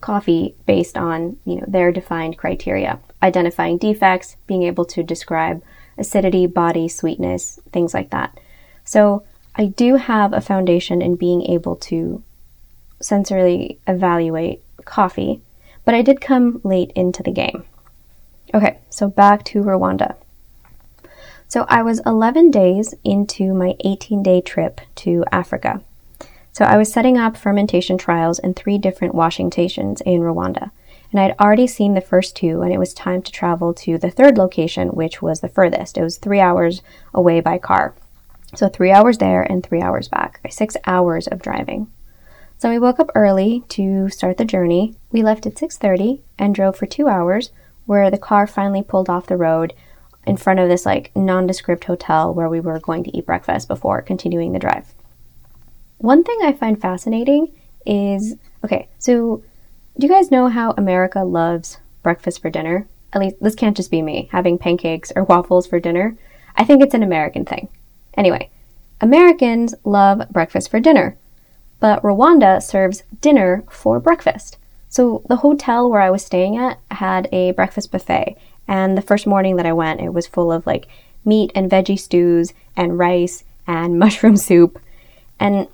coffee 0.00 0.54
based 0.66 0.98
on 0.98 1.38
you 1.44 1.56
know 1.56 1.64
their 1.66 1.92
defined 1.92 2.36
criteria, 2.36 2.98
identifying 3.22 3.78
defects, 3.78 4.36
being 4.46 4.64
able 4.64 4.84
to 4.86 5.02
describe 5.02 5.62
acidity, 5.96 6.46
body, 6.46 6.88
sweetness, 6.88 7.60
things 7.72 7.94
like 7.94 8.10
that. 8.10 8.38
So 8.84 9.24
I 9.54 9.66
do 9.66 9.96
have 9.96 10.32
a 10.32 10.40
foundation 10.40 11.02
in 11.02 11.16
being 11.16 11.42
able 11.42 11.76
to 11.76 12.22
sensorily 13.00 13.78
evaluate 13.86 14.62
coffee, 14.84 15.40
but 15.84 15.94
I 15.94 16.02
did 16.02 16.20
come 16.20 16.60
late 16.64 16.90
into 16.94 17.22
the 17.22 17.32
game. 17.32 17.64
Okay, 18.54 18.78
so 18.88 19.08
back 19.08 19.44
to 19.46 19.62
Rwanda. 19.62 20.16
So 21.48 21.66
I 21.68 21.82
was 21.82 22.00
11 22.06 22.50
days 22.50 22.94
into 23.04 23.52
my 23.52 23.74
18 23.80 24.22
day 24.22 24.40
trip 24.40 24.80
to 24.96 25.24
Africa. 25.30 25.82
So 26.52 26.64
I 26.64 26.76
was 26.76 26.92
setting 26.92 27.18
up 27.18 27.36
fermentation 27.36 27.98
trials 27.98 28.38
in 28.38 28.54
three 28.54 28.78
different 28.78 29.14
washing 29.14 29.50
stations 29.50 30.00
in 30.02 30.20
Rwanda. 30.20 30.70
And 31.10 31.20
I'd 31.20 31.38
already 31.38 31.66
seen 31.66 31.92
the 31.92 32.00
first 32.00 32.36
two, 32.36 32.62
and 32.62 32.72
it 32.72 32.78
was 32.78 32.94
time 32.94 33.20
to 33.22 33.32
travel 33.32 33.74
to 33.74 33.98
the 33.98 34.10
third 34.10 34.38
location, 34.38 34.88
which 34.88 35.20
was 35.20 35.40
the 35.40 35.48
furthest. 35.48 35.98
It 35.98 36.02
was 36.02 36.16
three 36.16 36.40
hours 36.40 36.80
away 37.12 37.40
by 37.40 37.58
car. 37.58 37.94
So 38.54 38.68
three 38.68 38.90
hours 38.90 39.18
there 39.18 39.42
and 39.42 39.64
three 39.64 39.80
hours 39.80 40.08
back. 40.08 40.40
Six 40.50 40.76
hours 40.86 41.26
of 41.26 41.42
driving. 41.42 41.90
So 42.58 42.68
we 42.68 42.78
woke 42.78 43.00
up 43.00 43.10
early 43.14 43.64
to 43.70 44.08
start 44.08 44.36
the 44.36 44.44
journey. 44.44 44.94
We 45.10 45.22
left 45.22 45.46
at 45.46 45.56
6:30 45.56 46.20
and 46.38 46.54
drove 46.54 46.76
for 46.76 46.86
2 46.86 47.08
hours 47.08 47.50
where 47.86 48.10
the 48.10 48.18
car 48.18 48.46
finally 48.46 48.82
pulled 48.82 49.08
off 49.08 49.26
the 49.26 49.36
road 49.36 49.72
in 50.26 50.36
front 50.36 50.60
of 50.60 50.68
this 50.68 50.86
like 50.86 51.10
nondescript 51.16 51.84
hotel 51.84 52.32
where 52.32 52.48
we 52.48 52.60
were 52.60 52.78
going 52.78 53.02
to 53.04 53.16
eat 53.16 53.26
breakfast 53.26 53.66
before 53.66 54.02
continuing 54.02 54.52
the 54.52 54.58
drive. 54.58 54.94
One 55.98 56.22
thing 56.22 56.38
I 56.42 56.52
find 56.52 56.80
fascinating 56.80 57.52
is 57.84 58.36
okay, 58.64 58.88
so 58.98 59.42
do 59.98 60.06
you 60.06 60.12
guys 60.12 60.30
know 60.30 60.48
how 60.48 60.72
America 60.72 61.24
loves 61.24 61.78
breakfast 62.02 62.40
for 62.40 62.50
dinner? 62.50 62.86
at 63.12 63.20
least 63.20 63.36
this 63.40 63.54
can't 63.54 63.76
just 63.76 63.90
be 63.90 64.02
me, 64.02 64.28
having 64.32 64.58
pancakes 64.58 65.12
or 65.14 65.24
waffles 65.24 65.66
for 65.66 65.78
dinner. 65.78 66.16
I 66.56 66.64
think 66.64 66.82
it's 66.82 66.94
an 66.94 67.02
American 67.02 67.44
thing. 67.44 67.68
Anyway, 68.16 68.50
Americans 69.00 69.74
love 69.84 70.28
breakfast 70.30 70.70
for 70.70 70.80
dinner, 70.80 71.16
but 71.80 72.02
Rwanda 72.02 72.62
serves 72.62 73.02
dinner 73.20 73.64
for 73.68 73.98
breakfast. 73.98 74.58
So 74.88 75.22
the 75.28 75.36
hotel 75.36 75.90
where 75.90 76.00
I 76.00 76.10
was 76.10 76.24
staying 76.24 76.56
at 76.56 76.78
had 76.90 77.28
a 77.32 77.52
breakfast 77.52 77.90
buffet, 77.90 78.36
and 78.68 78.96
the 78.96 79.02
first 79.02 79.26
morning 79.26 79.56
that 79.56 79.66
I 79.66 79.72
went, 79.72 80.00
it 80.00 80.12
was 80.12 80.26
full 80.26 80.52
of 80.52 80.66
like 80.66 80.86
meat 81.24 81.50
and 81.54 81.70
veggie 81.70 81.98
stews 81.98 82.52
and 82.76 82.98
rice 82.98 83.44
and 83.66 83.98
mushroom 83.98 84.36
soup. 84.36 84.78
And 85.40 85.66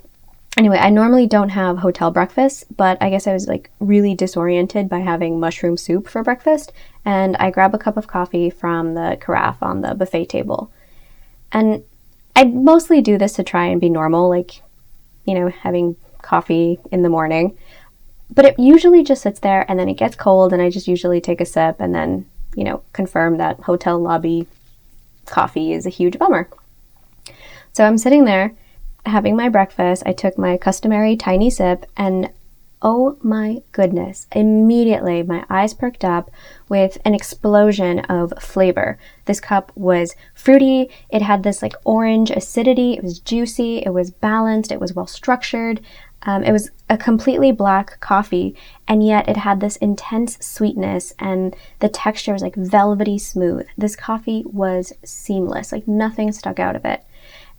anyway, 0.57 0.79
I 0.79 0.91
normally 0.91 1.27
don't 1.27 1.51
have 1.51 1.79
hotel 1.79 2.11
breakfast, 2.11 2.65
but 2.77 2.97
I 3.01 3.11
guess 3.11 3.27
I 3.27 3.33
was 3.33 3.49
like 3.49 3.71
really 3.81 4.15
disoriented 4.15 4.89
by 4.89 5.01
having 5.01 5.41
mushroom 5.41 5.77
soup 5.77 6.09
for 6.09 6.23
breakfast, 6.23 6.73
and 7.05 7.37
I 7.37 7.51
grab 7.51 7.75
a 7.75 7.79
cup 7.79 7.97
of 7.97 8.07
coffee 8.07 8.51
from 8.51 8.95
the 8.95 9.19
carafe 9.21 9.63
on 9.63 9.81
the 9.81 9.95
buffet 9.95 10.27
table. 10.27 10.71
And 11.53 11.83
I 12.39 12.45
mostly 12.45 13.01
do 13.01 13.19
this 13.19 13.33
to 13.33 13.43
try 13.43 13.67
and 13.67 13.81
be 13.81 13.91
normal, 13.91 14.29
like, 14.29 14.63
you 15.25 15.35
know, 15.35 15.49
having 15.49 15.97
coffee 16.23 16.79
in 16.93 17.03
the 17.03 17.09
morning. 17.09 17.59
But 18.31 18.45
it 18.45 18.61
usually 18.61 19.03
just 19.03 19.23
sits 19.23 19.41
there 19.41 19.69
and 19.69 19.77
then 19.77 19.89
it 19.89 19.95
gets 19.95 20.15
cold, 20.15 20.53
and 20.53 20.63
I 20.63 20.71
just 20.71 20.87
usually 20.87 21.21
take 21.21 21.41
a 21.41 21.45
sip 21.45 21.81
and 21.81 21.93
then, 21.93 22.27
you 22.55 22.63
know, 22.63 22.85
confirm 22.93 23.39
that 23.39 23.59
hotel 23.59 23.99
lobby 23.99 24.47
coffee 25.27 25.73
is 25.73 25.85
a 25.85 25.91
huge 25.91 26.17
bummer. 26.17 26.49
So 27.73 27.85
I'm 27.85 27.99
sitting 27.99 28.25
there 28.25 28.55
having 29.05 29.35
my 29.35 29.49
breakfast, 29.49 30.05
I 30.07 30.13
took 30.13 30.39
my 30.39 30.57
customary 30.59 31.17
tiny 31.17 31.51
sip 31.51 31.87
and 31.97 32.31
oh 32.81 33.19
my 33.23 33.63
goodness, 33.73 34.27
immediately 34.33 35.23
my 35.23 35.45
eyes 35.51 35.75
perked 35.75 36.05
up 36.05 36.31
with 36.69 36.99
an 37.05 37.15
explosion 37.15 38.01
of 38.01 38.33
flavor. 38.41 38.99
This 39.25 39.41
cup 39.41 39.73
was 39.75 40.15
fruity, 40.35 40.91
it 41.11 41.23
had 41.23 41.43
this 41.43 41.63
like 41.63 41.75
orange 41.85 42.31
acidity, 42.31 42.95
it 42.95 43.03
was 43.03 43.19
juicy, 43.19 43.79
it 43.79 43.91
was 43.91 44.11
balanced, 44.11 44.71
it 44.73 44.81
was 44.81 44.95
well 44.95 45.07
structured. 45.07 45.81
Um, 46.23 46.43
it 46.43 46.51
was 46.51 46.71
a 46.91 46.99
completely 46.99 47.53
black 47.53 48.01
coffee, 48.01 48.57
and 48.89 49.07
yet 49.07 49.29
it 49.29 49.37
had 49.37 49.61
this 49.61 49.77
intense 49.77 50.37
sweetness, 50.45 51.15
and 51.21 51.55
the 51.79 51.89
texture 51.89 52.33
was 52.33 52.43
like 52.43 52.57
velvety 52.57 53.19
smooth. 53.19 53.67
This 53.77 53.95
coffee 53.95 54.43
was 54.45 54.93
seamless, 55.05 55.71
like 55.71 55.87
nothing 55.87 56.33
stuck 56.33 56.59
out 56.59 56.75
of 56.75 56.85
it. 56.85 57.05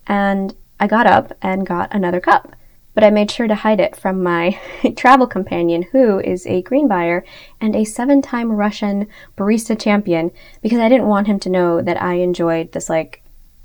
And 0.07 0.55
I 0.79 0.87
got 0.87 1.07
up 1.07 1.31
and 1.41 1.65
got 1.65 1.93
another 1.93 2.19
cup, 2.19 2.53
but 2.99 3.05
I 3.05 3.11
made 3.11 3.31
sure 3.31 3.47
to 3.47 3.55
hide 3.55 3.79
it 3.79 3.95
from 3.95 4.21
my 4.21 4.59
travel 4.97 5.25
companion, 5.25 5.83
who 5.93 6.19
is 6.19 6.45
a 6.45 6.61
green 6.63 6.89
buyer 6.89 7.23
and 7.61 7.73
a 7.73 7.85
seven 7.85 8.21
time 8.21 8.51
Russian 8.51 9.07
barista 9.37 9.79
champion, 9.79 10.31
because 10.61 10.79
I 10.79 10.89
didn't 10.89 11.07
want 11.07 11.27
him 11.27 11.39
to 11.39 11.49
know 11.49 11.81
that 11.81 12.01
I 12.01 12.15
enjoyed 12.15 12.73
this 12.73 12.89
like 12.89 13.23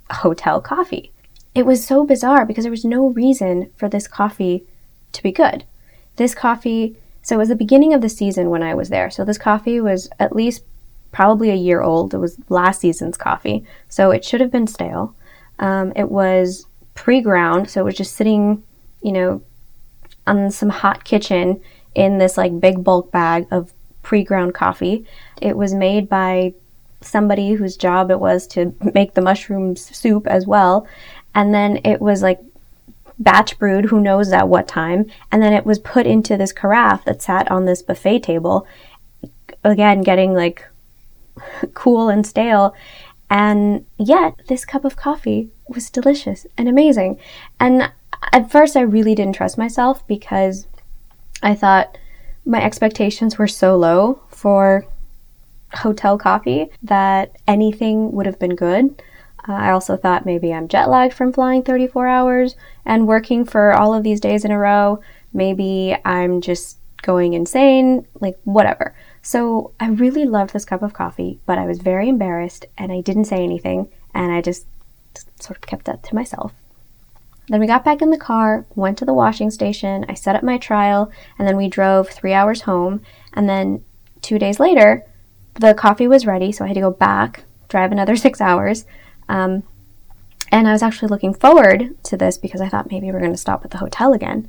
hotel 0.08 0.60
coffee. 0.60 1.10
It 1.52 1.66
was 1.66 1.84
so 1.84 2.04
bizarre 2.04 2.46
because 2.46 2.62
there 2.62 2.70
was 2.70 2.84
no 2.84 3.08
reason 3.08 3.72
for 3.74 3.88
this 3.88 4.06
coffee 4.06 4.62
to 5.10 5.20
be 5.20 5.32
good. 5.32 5.64
This 6.14 6.32
coffee, 6.32 6.94
so 7.22 7.34
it 7.34 7.38
was 7.38 7.48
the 7.48 7.56
beginning 7.56 7.92
of 7.92 8.02
the 8.02 8.08
season 8.08 8.50
when 8.50 8.62
I 8.62 8.72
was 8.76 8.88
there. 8.88 9.10
So 9.10 9.24
this 9.24 9.36
coffee 9.36 9.80
was 9.80 10.08
at 10.20 10.36
least 10.36 10.62
probably 11.10 11.50
a 11.50 11.56
year 11.56 11.82
old. 11.82 12.14
It 12.14 12.18
was 12.18 12.38
last 12.50 12.82
season's 12.82 13.16
coffee, 13.16 13.66
so 13.88 14.12
it 14.12 14.24
should 14.24 14.40
have 14.40 14.52
been 14.52 14.68
stale. 14.68 15.12
Um, 15.58 15.92
it 15.96 16.08
was 16.08 16.66
pre-ground, 16.94 17.68
so 17.68 17.80
it 17.80 17.84
was 17.84 17.96
just 17.96 18.14
sitting, 18.14 18.62
you 19.04 19.12
know, 19.12 19.42
on 20.26 20.50
some 20.50 20.70
hot 20.70 21.04
kitchen 21.04 21.60
in 21.94 22.18
this 22.18 22.36
like 22.38 22.58
big 22.58 22.82
bulk 22.82 23.12
bag 23.12 23.46
of 23.50 23.72
pre-ground 24.02 24.54
coffee. 24.54 25.06
It 25.40 25.56
was 25.56 25.74
made 25.74 26.08
by 26.08 26.54
somebody 27.02 27.52
whose 27.52 27.76
job 27.76 28.10
it 28.10 28.18
was 28.18 28.46
to 28.48 28.74
make 28.94 29.12
the 29.12 29.20
mushroom 29.20 29.76
soup 29.76 30.26
as 30.26 30.46
well. 30.46 30.88
And 31.34 31.52
then 31.54 31.80
it 31.84 32.00
was 32.00 32.22
like 32.22 32.40
batch 33.18 33.58
brewed, 33.58 33.84
who 33.84 34.00
knows 34.00 34.32
at 34.32 34.48
what 34.48 34.66
time. 34.66 35.06
And 35.30 35.42
then 35.42 35.52
it 35.52 35.66
was 35.66 35.78
put 35.78 36.06
into 36.06 36.38
this 36.38 36.52
carafe 36.52 37.04
that 37.04 37.20
sat 37.20 37.50
on 37.50 37.66
this 37.66 37.82
buffet 37.82 38.20
table. 38.20 38.66
Again, 39.62 40.00
getting 40.00 40.32
like 40.32 40.66
cool 41.74 42.08
and 42.08 42.26
stale. 42.26 42.74
And 43.28 43.84
yet, 43.98 44.40
this 44.48 44.64
cup 44.64 44.84
of 44.84 44.96
coffee 44.96 45.50
was 45.68 45.90
delicious 45.90 46.46
and 46.56 46.68
amazing. 46.68 47.18
And 47.60 47.90
at 48.32 48.50
first, 48.50 48.76
I 48.76 48.82
really 48.82 49.14
didn't 49.14 49.34
trust 49.34 49.58
myself 49.58 50.06
because 50.06 50.66
I 51.42 51.54
thought 51.54 51.98
my 52.44 52.62
expectations 52.62 53.38
were 53.38 53.48
so 53.48 53.76
low 53.76 54.20
for 54.28 54.86
hotel 55.72 56.18
coffee 56.18 56.70
that 56.82 57.36
anything 57.46 58.12
would 58.12 58.26
have 58.26 58.38
been 58.38 58.54
good. 58.54 59.02
Uh, 59.48 59.52
I 59.52 59.70
also 59.70 59.96
thought 59.96 60.24
maybe 60.26 60.52
I'm 60.52 60.68
jet 60.68 60.88
lagged 60.88 61.14
from 61.14 61.32
flying 61.32 61.62
34 61.62 62.06
hours 62.06 62.56
and 62.84 63.06
working 63.06 63.44
for 63.44 63.72
all 63.72 63.92
of 63.92 64.02
these 64.02 64.20
days 64.20 64.44
in 64.44 64.50
a 64.50 64.58
row. 64.58 65.00
Maybe 65.32 65.96
I'm 66.04 66.40
just 66.40 66.78
going 67.02 67.34
insane, 67.34 68.06
like 68.20 68.38
whatever. 68.44 68.94
So 69.20 69.72
I 69.80 69.88
really 69.88 70.24
loved 70.24 70.52
this 70.52 70.64
cup 70.64 70.82
of 70.82 70.94
coffee, 70.94 71.40
but 71.44 71.58
I 71.58 71.66
was 71.66 71.78
very 71.78 72.08
embarrassed 72.08 72.66
and 72.78 72.92
I 72.92 73.00
didn't 73.00 73.26
say 73.26 73.42
anything 73.42 73.88
and 74.14 74.32
I 74.32 74.40
just 74.40 74.66
sort 75.40 75.58
of 75.58 75.62
kept 75.62 75.84
that 75.86 76.02
to 76.04 76.14
myself. 76.14 76.52
Then 77.48 77.60
we 77.60 77.66
got 77.66 77.84
back 77.84 78.00
in 78.00 78.10
the 78.10 78.18
car, 78.18 78.64
went 78.74 78.96
to 78.98 79.04
the 79.04 79.12
washing 79.12 79.50
station, 79.50 80.06
I 80.08 80.14
set 80.14 80.36
up 80.36 80.42
my 80.42 80.58
trial, 80.58 81.12
and 81.38 81.46
then 81.46 81.56
we 81.56 81.68
drove 81.68 82.08
three 82.08 82.32
hours 82.32 82.62
home. 82.62 83.02
And 83.34 83.48
then 83.48 83.84
two 84.22 84.38
days 84.38 84.58
later, 84.58 85.04
the 85.54 85.74
coffee 85.74 86.08
was 86.08 86.26
ready, 86.26 86.52
so 86.52 86.64
I 86.64 86.68
had 86.68 86.74
to 86.74 86.80
go 86.80 86.90
back, 86.90 87.44
drive 87.68 87.92
another 87.92 88.16
six 88.26 88.40
hours. 88.40 88.86
Um, 89.28 89.62
and 90.50 90.68
I 90.68 90.72
was 90.72 90.82
actually 90.82 91.08
looking 91.08 91.34
forward 91.34 91.96
to 92.04 92.16
this 92.16 92.38
because 92.38 92.60
I 92.60 92.68
thought 92.68 92.90
maybe 92.90 93.10
we 93.10 93.16
are 93.16 93.20
going 93.20 93.32
to 93.32 93.38
stop 93.38 93.64
at 93.64 93.70
the 93.70 93.78
hotel 93.78 94.12
again 94.12 94.48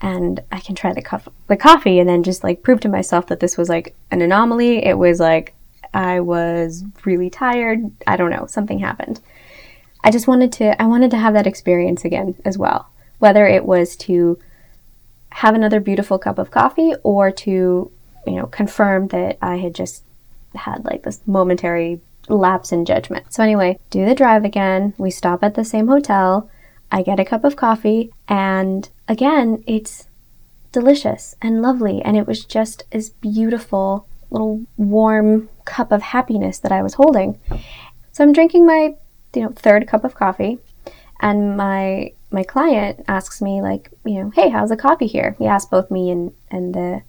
and 0.00 0.40
I 0.52 0.60
can 0.60 0.74
try 0.74 0.92
the, 0.92 1.02
co- 1.02 1.32
the 1.46 1.56
coffee 1.56 1.98
and 1.98 2.08
then 2.08 2.22
just 2.22 2.44
like 2.44 2.62
prove 2.62 2.80
to 2.80 2.88
myself 2.88 3.28
that 3.28 3.40
this 3.40 3.56
was 3.56 3.68
like 3.68 3.94
an 4.10 4.20
anomaly. 4.20 4.84
It 4.84 4.98
was 4.98 5.20
like 5.20 5.54
I 5.94 6.20
was 6.20 6.84
really 7.04 7.30
tired. 7.30 7.90
I 8.06 8.16
don't 8.16 8.30
know, 8.30 8.46
something 8.46 8.78
happened. 8.78 9.20
I 10.06 10.10
just 10.12 10.28
wanted 10.28 10.52
to 10.52 10.80
I 10.80 10.86
wanted 10.86 11.10
to 11.10 11.18
have 11.18 11.34
that 11.34 11.48
experience 11.48 12.04
again 12.04 12.36
as 12.44 12.56
well. 12.56 12.88
Whether 13.18 13.44
it 13.44 13.64
was 13.64 13.96
to 13.96 14.38
have 15.30 15.56
another 15.56 15.80
beautiful 15.80 16.16
cup 16.16 16.38
of 16.38 16.52
coffee 16.52 16.94
or 17.02 17.32
to, 17.32 17.90
you 18.24 18.32
know, 18.32 18.46
confirm 18.46 19.08
that 19.08 19.36
I 19.42 19.56
had 19.56 19.74
just 19.74 20.04
had 20.54 20.84
like 20.84 21.02
this 21.02 21.20
momentary 21.26 22.00
lapse 22.28 22.70
in 22.70 22.84
judgment. 22.84 23.34
So 23.34 23.42
anyway, 23.42 23.80
do 23.90 24.06
the 24.06 24.14
drive 24.14 24.44
again. 24.44 24.94
We 24.96 25.10
stop 25.10 25.42
at 25.42 25.56
the 25.56 25.64
same 25.64 25.88
hotel. 25.88 26.48
I 26.92 27.02
get 27.02 27.18
a 27.18 27.24
cup 27.24 27.42
of 27.42 27.56
coffee 27.56 28.12
and 28.28 28.88
again, 29.08 29.64
it's 29.66 30.06
delicious 30.70 31.34
and 31.42 31.62
lovely 31.62 32.00
and 32.00 32.16
it 32.16 32.28
was 32.28 32.44
just 32.44 32.84
this 32.92 33.08
beautiful 33.10 34.06
little 34.30 34.64
warm 34.76 35.48
cup 35.64 35.90
of 35.90 36.02
happiness 36.02 36.60
that 36.60 36.70
I 36.70 36.84
was 36.84 36.94
holding. 36.94 37.40
So 38.12 38.22
I'm 38.22 38.32
drinking 38.32 38.66
my 38.66 38.94
you 39.36 39.42
know 39.42 39.50
third 39.50 39.86
cup 39.86 40.04
of 40.04 40.14
coffee. 40.14 40.58
And 41.20 41.56
my 41.56 42.12
my 42.30 42.42
client 42.42 43.04
asks 43.08 43.40
me 43.40 43.62
like 43.62 43.90
you 44.04 44.22
know 44.22 44.30
hey 44.30 44.48
how's 44.48 44.70
the 44.70 44.76
coffee 44.76 45.06
here? 45.06 45.36
He 45.38 45.46
asked 45.46 45.70
both 45.70 45.90
me 45.90 46.10
and 46.10 46.32
and 46.50 46.74
the 46.74 47.02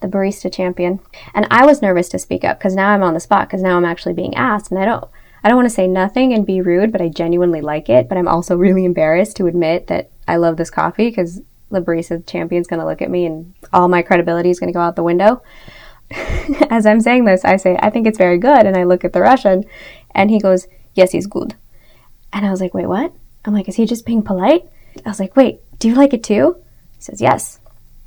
the 0.00 0.08
barista 0.08 0.52
champion. 0.52 1.00
And 1.34 1.46
i 1.50 1.64
was 1.64 1.82
nervous 1.82 2.08
to 2.10 2.18
speak 2.18 2.44
up 2.44 2.58
because 2.58 2.74
now 2.74 2.90
i'm 2.90 3.02
on 3.02 3.14
the 3.14 3.20
spot 3.20 3.48
because 3.48 3.62
now 3.62 3.76
i'm 3.76 3.84
actually 3.84 4.14
being 4.14 4.34
asked. 4.34 4.70
And 4.70 4.80
i 4.80 4.84
don't 4.84 5.04
i 5.42 5.48
don't 5.48 5.56
want 5.56 5.68
to 5.68 5.74
say 5.74 5.86
nothing 5.86 6.32
and 6.32 6.46
be 6.46 6.60
rude 6.60 6.92
but 6.92 7.00
i 7.00 7.08
genuinely 7.08 7.60
like 7.60 7.88
it. 7.88 8.08
But 8.08 8.18
i'm 8.18 8.28
also 8.28 8.56
really 8.66 8.84
embarrassed 8.84 9.36
to 9.36 9.46
admit 9.46 9.86
that 9.86 10.10
i 10.28 10.36
love 10.36 10.56
this 10.56 10.70
coffee 10.70 11.08
because 11.08 11.40
the 11.70 11.80
barista 11.80 12.24
champion's 12.26 12.66
going 12.66 12.80
to 12.80 12.86
look 12.86 13.02
at 13.02 13.10
me 13.10 13.26
and 13.26 13.54
all 13.72 13.88
my 13.88 14.02
credibility 14.02 14.50
is 14.50 14.60
going 14.60 14.68
to 14.68 14.76
go 14.76 14.80
out 14.80 14.96
the 14.96 15.02
window. 15.02 15.42
As 16.70 16.84
i'm 16.84 17.00
saying 17.00 17.24
this 17.24 17.44
i 17.44 17.56
say 17.56 17.78
i 17.80 17.88
think 17.88 18.06
it's 18.06 18.18
very 18.18 18.38
good. 18.38 18.66
And 18.66 18.76
i 18.76 18.84
look 18.84 19.04
at 19.04 19.12
the 19.12 19.22
russian 19.22 19.64
and 20.14 20.30
he 20.30 20.38
goes 20.38 20.66
yes 20.94 21.12
he's 21.12 21.26
good 21.26 21.56
and 22.34 22.44
I 22.44 22.50
was 22.50 22.60
like, 22.60 22.74
wait, 22.74 22.86
what? 22.86 23.12
I'm 23.44 23.54
like, 23.54 23.68
is 23.68 23.76
he 23.76 23.86
just 23.86 24.04
being 24.04 24.22
polite? 24.22 24.68
I 25.06 25.08
was 25.08 25.20
like, 25.20 25.36
wait, 25.36 25.60
do 25.78 25.88
you 25.88 25.94
like 25.94 26.12
it 26.12 26.24
too? 26.24 26.56
He 26.96 27.02
says, 27.02 27.20
yes. 27.20 27.60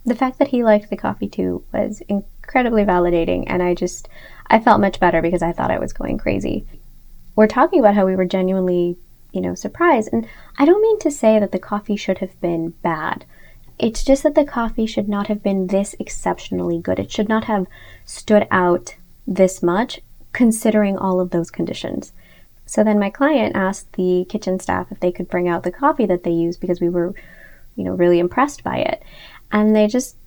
The 0.05 0.15
fact 0.15 0.37
that 0.39 0.49
he 0.49 0.63
liked 0.63 0.89
the 0.89 0.97
coffee 0.97 1.29
too 1.29 1.63
was 1.73 2.01
incredibly 2.09 2.83
validating. 2.83 3.45
And 3.47 3.63
I 3.63 3.73
just, 3.73 4.09
I 4.47 4.59
felt 4.59 4.81
much 4.81 4.99
better 4.99 5.21
because 5.21 5.41
I 5.41 5.53
thought 5.53 5.71
I 5.71 5.79
was 5.79 5.93
going 5.93 6.17
crazy. 6.17 6.67
We're 7.35 7.47
talking 7.47 7.79
about 7.79 7.95
how 7.95 8.05
we 8.05 8.15
were 8.15 8.25
genuinely, 8.25 8.97
you 9.31 9.41
know, 9.41 9.55
surprised. 9.55 10.09
And 10.11 10.27
I 10.57 10.65
don't 10.65 10.81
mean 10.81 10.99
to 10.99 11.11
say 11.11 11.39
that 11.39 11.53
the 11.53 11.59
coffee 11.59 11.95
should 11.95 12.17
have 12.17 12.39
been 12.41 12.69
bad. 12.81 13.25
It's 13.79 14.03
just 14.03 14.23
that 14.23 14.35
the 14.35 14.43
coffee 14.43 14.87
should 14.87 15.07
not 15.07 15.27
have 15.27 15.43
been 15.43 15.67
this 15.67 15.95
exceptionally 15.99 16.79
good. 16.79 16.99
It 16.99 17.11
should 17.11 17.29
not 17.29 17.45
have 17.45 17.67
stood 18.05 18.47
out 18.51 18.95
this 19.25 19.63
much 19.63 20.01
considering 20.33 20.97
all 20.97 21.21
of 21.21 21.29
those 21.29 21.51
conditions. 21.51 22.11
So 22.67 22.83
then 22.83 22.99
my 22.99 23.09
client 23.09 23.55
asked 23.55 23.93
the 23.93 24.25
kitchen 24.29 24.59
staff 24.59 24.91
if 24.91 24.99
they 24.99 25.11
could 25.11 25.29
bring 25.29 25.47
out 25.47 25.63
the 25.63 25.71
coffee 25.71 26.05
that 26.05 26.23
they 26.23 26.31
use 26.31 26.57
because 26.57 26.81
we 26.81 26.89
were, 26.89 27.15
you 27.77 27.83
know, 27.85 27.93
really 27.93 28.19
impressed 28.19 28.61
by 28.61 28.77
it. 28.77 29.01
And 29.51 29.73
they 29.73 29.87
just 29.87 30.17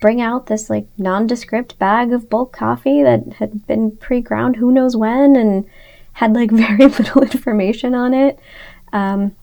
bring 0.00 0.20
out 0.20 0.46
this 0.46 0.68
like 0.68 0.86
nondescript 0.98 1.78
bag 1.78 2.12
of 2.12 2.28
bulk 2.28 2.52
coffee 2.52 3.02
that 3.02 3.32
had 3.38 3.66
been 3.66 3.96
pre-ground 3.96 4.56
who 4.56 4.70
knows 4.70 4.94
when 4.94 5.34
and 5.34 5.64
had 6.12 6.34
like 6.34 6.50
very 6.52 6.86
little 6.86 7.22
information 7.22 7.94
on 7.94 8.12
it. 8.12 8.38
Um, 8.92 9.34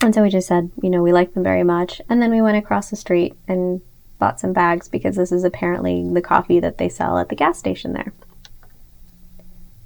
and 0.00 0.14
so 0.14 0.22
we 0.22 0.30
just 0.30 0.48
said, 0.48 0.70
you 0.82 0.88
know, 0.88 1.02
we 1.02 1.12
like 1.12 1.34
them 1.34 1.42
very 1.42 1.62
much. 1.62 2.00
And 2.08 2.22
then 2.22 2.30
we 2.30 2.40
went 2.40 2.56
across 2.56 2.88
the 2.88 2.96
street 2.96 3.34
and 3.46 3.82
bought 4.18 4.40
some 4.40 4.54
bags 4.54 4.88
because 4.88 5.16
this 5.16 5.30
is 5.30 5.44
apparently 5.44 6.08
the 6.10 6.22
coffee 6.22 6.58
that 6.60 6.78
they 6.78 6.88
sell 6.88 7.18
at 7.18 7.28
the 7.28 7.36
gas 7.36 7.58
station 7.58 7.92
there. 7.92 8.14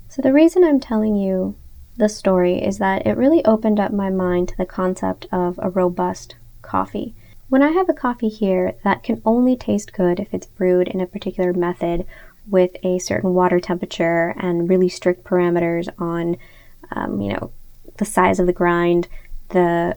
So 0.09 0.23
the 0.23 0.33
reason 0.33 0.63
I'm 0.63 0.79
telling 0.79 1.17
you 1.17 1.57
the 1.97 2.09
story 2.09 2.63
is 2.63 2.79
that 2.79 3.07
it 3.07 3.17
really 3.17 3.45
opened 3.45 3.79
up 3.79 3.93
my 3.93 4.11
mind 4.11 4.49
to 4.49 4.57
the 4.57 4.67
concept 4.67 5.27
of 5.31 5.59
a 5.63 5.71
robust 5.71 6.35
coffee. 6.63 7.15
When 7.49 7.63
I 7.63 7.71
have 7.71 7.89
a 7.89 7.95
coffee 7.95 8.29
here 8.29 8.75
that 8.83 9.03
can 9.03 9.23
only 9.25 9.57
taste 9.57 9.93
good 9.93 10.19
if 10.19 10.33
it's 10.33 10.47
brewed 10.47 10.89
in 10.89 11.01
a 11.01 11.07
particular 11.07 11.53
method 11.53 12.05
with 12.49 12.73
a 12.83 12.99
certain 12.99 13.33
water 13.33 13.61
temperature 13.61 14.35
and 14.39 14.69
really 14.69 14.89
strict 14.89 15.25
parameters 15.25 15.89
on, 15.99 16.37
um, 16.91 17.21
you 17.21 17.33
know, 17.33 17.53
the 17.99 18.05
size 18.05 18.41
of 18.41 18.47
the 18.47 18.53
grind, 18.53 19.07
the 19.51 19.97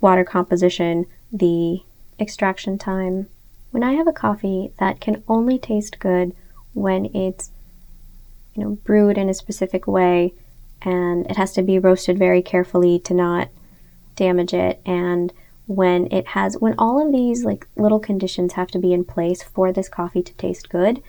water 0.00 0.24
composition, 0.24 1.06
the 1.32 1.80
extraction 2.18 2.76
time. 2.76 3.28
When 3.70 3.82
I 3.82 3.92
have 3.92 4.06
a 4.06 4.12
coffee 4.12 4.72
that 4.78 5.00
can 5.00 5.22
only 5.26 5.58
taste 5.58 6.00
good 6.00 6.34
when 6.74 7.06
it's, 7.14 7.50
you 8.54 8.62
know, 8.62 8.70
brewed 8.84 9.16
in 9.16 9.30
a 9.30 9.34
specific 9.34 9.86
way 9.86 10.34
and 10.82 11.26
it 11.26 11.36
has 11.36 11.52
to 11.52 11.62
be 11.62 11.78
roasted 11.78 12.18
very 12.18 12.42
carefully 12.42 12.98
to 13.00 13.14
not 13.14 13.48
damage 14.16 14.54
it. 14.54 14.80
And 14.84 15.32
when 15.66 16.12
it 16.12 16.28
has 16.28 16.56
when 16.58 16.74
all 16.78 17.04
of 17.04 17.12
these 17.12 17.44
like 17.44 17.66
little 17.76 18.00
conditions 18.00 18.54
have 18.54 18.68
to 18.68 18.78
be 18.78 18.92
in 18.92 19.04
place 19.04 19.40
for 19.40 19.70
this 19.70 19.88
coffee 19.88 20.20
to 20.20 20.34
taste 20.34 20.68
good 20.68 21.00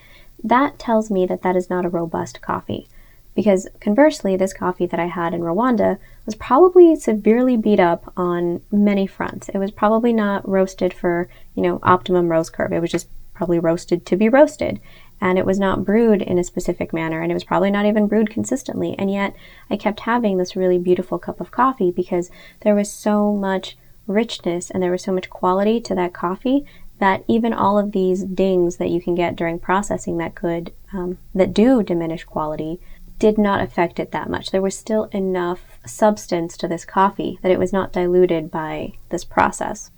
that 0.43 0.77
tells 0.77 1.09
me 1.09 1.25
that 1.25 1.41
that 1.41 1.55
is 1.55 1.69
not 1.69 1.85
a 1.85 1.89
robust 1.89 2.41
coffee. 2.41 2.87
Because 3.33 3.67
conversely 3.79 4.35
this 4.35 4.53
coffee 4.53 4.85
that 4.85 4.99
i 4.99 5.07
had 5.07 5.33
in 5.33 5.41
rwanda 5.41 5.97
was 6.25 6.35
probably 6.35 6.95
severely 6.95 7.57
beat 7.57 7.79
up 7.79 8.13
on 8.17 8.61
many 8.71 9.07
fronts. 9.07 9.49
It 9.49 9.57
was 9.57 9.71
probably 9.71 10.13
not 10.13 10.47
roasted 10.47 10.93
for 10.93 11.27
you 11.55 11.63
know 11.63 11.79
optimum 11.81 12.29
roast 12.29 12.53
curve. 12.53 12.73
It 12.73 12.81
was 12.81 12.91
just 12.91 13.07
probably 13.33 13.57
roasted 13.57 14.05
to 14.05 14.15
be 14.15 14.29
roasted 14.29 14.79
and 15.21 15.37
it 15.37 15.45
was 15.45 15.59
not 15.59 15.85
brewed 15.85 16.21
in 16.21 16.39
a 16.39 16.43
specific 16.43 16.91
manner 16.91 17.21
and 17.21 17.31
it 17.31 17.35
was 17.35 17.43
probably 17.43 17.71
not 17.71 17.85
even 17.85 18.07
brewed 18.07 18.29
consistently. 18.29 18.95
And 18.97 19.11
yet 19.11 19.35
i 19.69 19.77
kept 19.77 20.01
having 20.01 20.37
this 20.37 20.55
really 20.55 20.79
beautiful 20.79 21.19
cup 21.19 21.39
of 21.39 21.51
coffee 21.51 21.91
because 21.91 22.31
there 22.61 22.75
was 22.75 22.91
so 22.91 23.33
much 23.33 23.77
richness 24.07 24.71
and 24.71 24.81
there 24.81 24.91
was 24.91 25.03
so 25.03 25.13
much 25.13 25.29
quality 25.29 25.79
to 25.79 25.95
that 25.95 26.13
coffee 26.13 26.65
that 26.99 27.23
even 27.27 27.53
all 27.53 27.79
of 27.79 27.93
these 27.93 28.23
dings 28.23 28.77
that 28.77 28.89
you 28.89 29.01
can 29.01 29.15
get 29.15 29.35
during 29.35 29.57
processing 29.57 30.17
that 30.17 30.35
could 30.35 30.71
um, 30.93 31.17
that 31.33 31.53
do 31.53 31.81
diminish 31.81 32.23
quality 32.23 32.79
did 33.17 33.37
not 33.37 33.61
affect 33.61 33.99
it 33.99 34.11
that 34.11 34.29
much. 34.29 34.49
There 34.49 34.63
was 34.63 34.77
still 34.77 35.03
enough 35.11 35.79
substance 35.85 36.57
to 36.57 36.67
this 36.67 36.85
coffee 36.85 37.37
that 37.41 37.51
it 37.51 37.59
was 37.59 37.71
not 37.71 37.93
diluted 37.93 38.49
by 38.49 38.93
this 39.09 39.23
process. 39.23 39.91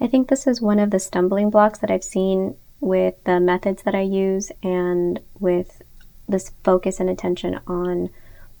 I 0.00 0.06
think 0.06 0.28
this 0.28 0.46
is 0.46 0.60
one 0.60 0.78
of 0.78 0.90
the 0.90 0.98
stumbling 0.98 1.50
blocks 1.50 1.78
that 1.78 1.90
I've 1.90 2.04
seen 2.04 2.56
with 2.84 3.22
the 3.24 3.40
methods 3.40 3.82
that 3.82 3.94
I 3.94 4.02
use 4.02 4.52
and 4.62 5.20
with 5.38 5.82
this 6.28 6.52
focus 6.62 7.00
and 7.00 7.10
attention 7.10 7.60
on 7.66 8.10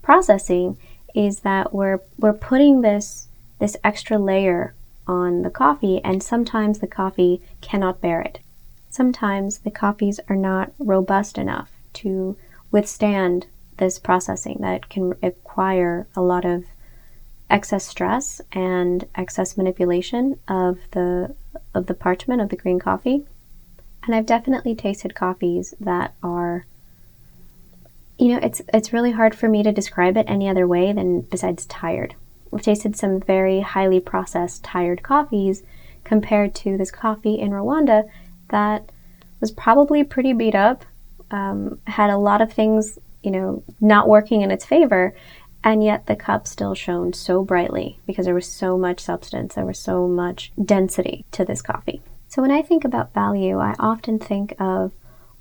processing 0.02 0.78
is 1.14 1.40
that 1.40 1.72
we're 1.72 2.00
we're 2.18 2.32
putting 2.32 2.80
this 2.80 3.28
this 3.58 3.76
extra 3.84 4.18
layer 4.18 4.74
on 5.06 5.42
the 5.42 5.50
coffee 5.50 6.00
and 6.02 6.22
sometimes 6.22 6.78
the 6.78 6.86
coffee 6.86 7.40
cannot 7.60 8.00
bear 8.00 8.20
it. 8.20 8.40
Sometimes 8.90 9.58
the 9.58 9.70
coffees 9.70 10.20
are 10.28 10.36
not 10.36 10.72
robust 10.78 11.38
enough 11.38 11.70
to 11.94 12.36
withstand 12.70 13.46
this 13.76 13.98
processing 13.98 14.58
that 14.60 14.88
can 14.88 15.14
require 15.22 16.06
a 16.16 16.20
lot 16.20 16.44
of 16.44 16.64
excess 17.50 17.84
stress 17.86 18.40
and 18.52 19.06
excess 19.14 19.56
manipulation 19.56 20.38
of 20.48 20.78
the 20.92 21.34
of 21.74 21.86
the 21.86 21.94
parchment 21.94 22.40
of 22.40 22.48
the 22.48 22.56
green 22.56 22.78
coffee. 22.78 23.24
And 24.04 24.14
I've 24.14 24.26
definitely 24.26 24.74
tasted 24.74 25.14
coffees 25.14 25.74
that 25.80 26.14
are 26.22 26.66
you 28.18 28.28
know, 28.28 28.38
it's 28.42 28.62
it's 28.72 28.92
really 28.92 29.12
hard 29.12 29.34
for 29.34 29.48
me 29.48 29.62
to 29.62 29.72
describe 29.72 30.16
it 30.16 30.26
any 30.28 30.48
other 30.48 30.66
way 30.68 30.92
than 30.92 31.22
besides 31.22 31.66
tired. 31.66 32.14
I've 32.52 32.62
tasted 32.62 32.96
some 32.96 33.20
very 33.20 33.60
highly 33.60 33.98
processed 33.98 34.62
tired 34.62 35.02
coffees 35.02 35.64
compared 36.04 36.54
to 36.56 36.76
this 36.76 36.90
coffee 36.90 37.34
in 37.34 37.50
Rwanda 37.50 38.08
that 38.50 38.90
was 39.40 39.50
probably 39.50 40.04
pretty 40.04 40.32
beat 40.32 40.54
up, 40.54 40.84
um, 41.30 41.80
had 41.86 42.10
a 42.10 42.18
lot 42.18 42.40
of 42.40 42.52
things, 42.52 42.98
you 43.22 43.32
know, 43.32 43.64
not 43.80 44.08
working 44.08 44.42
in 44.42 44.52
its 44.52 44.64
favor, 44.64 45.14
and 45.64 45.82
yet 45.82 46.06
the 46.06 46.14
cup 46.14 46.46
still 46.46 46.74
shone 46.74 47.12
so 47.12 47.42
brightly 47.42 47.98
because 48.06 48.26
there 48.26 48.34
was 48.34 48.46
so 48.46 48.78
much 48.78 49.00
substance, 49.00 49.54
there 49.54 49.66
was 49.66 49.78
so 49.78 50.06
much 50.06 50.52
density 50.62 51.24
to 51.32 51.44
this 51.44 51.62
coffee. 51.62 52.00
So 52.34 52.42
when 52.42 52.50
I 52.50 52.62
think 52.62 52.84
about 52.84 53.14
value, 53.14 53.60
I 53.60 53.76
often 53.78 54.18
think 54.18 54.56
of 54.58 54.90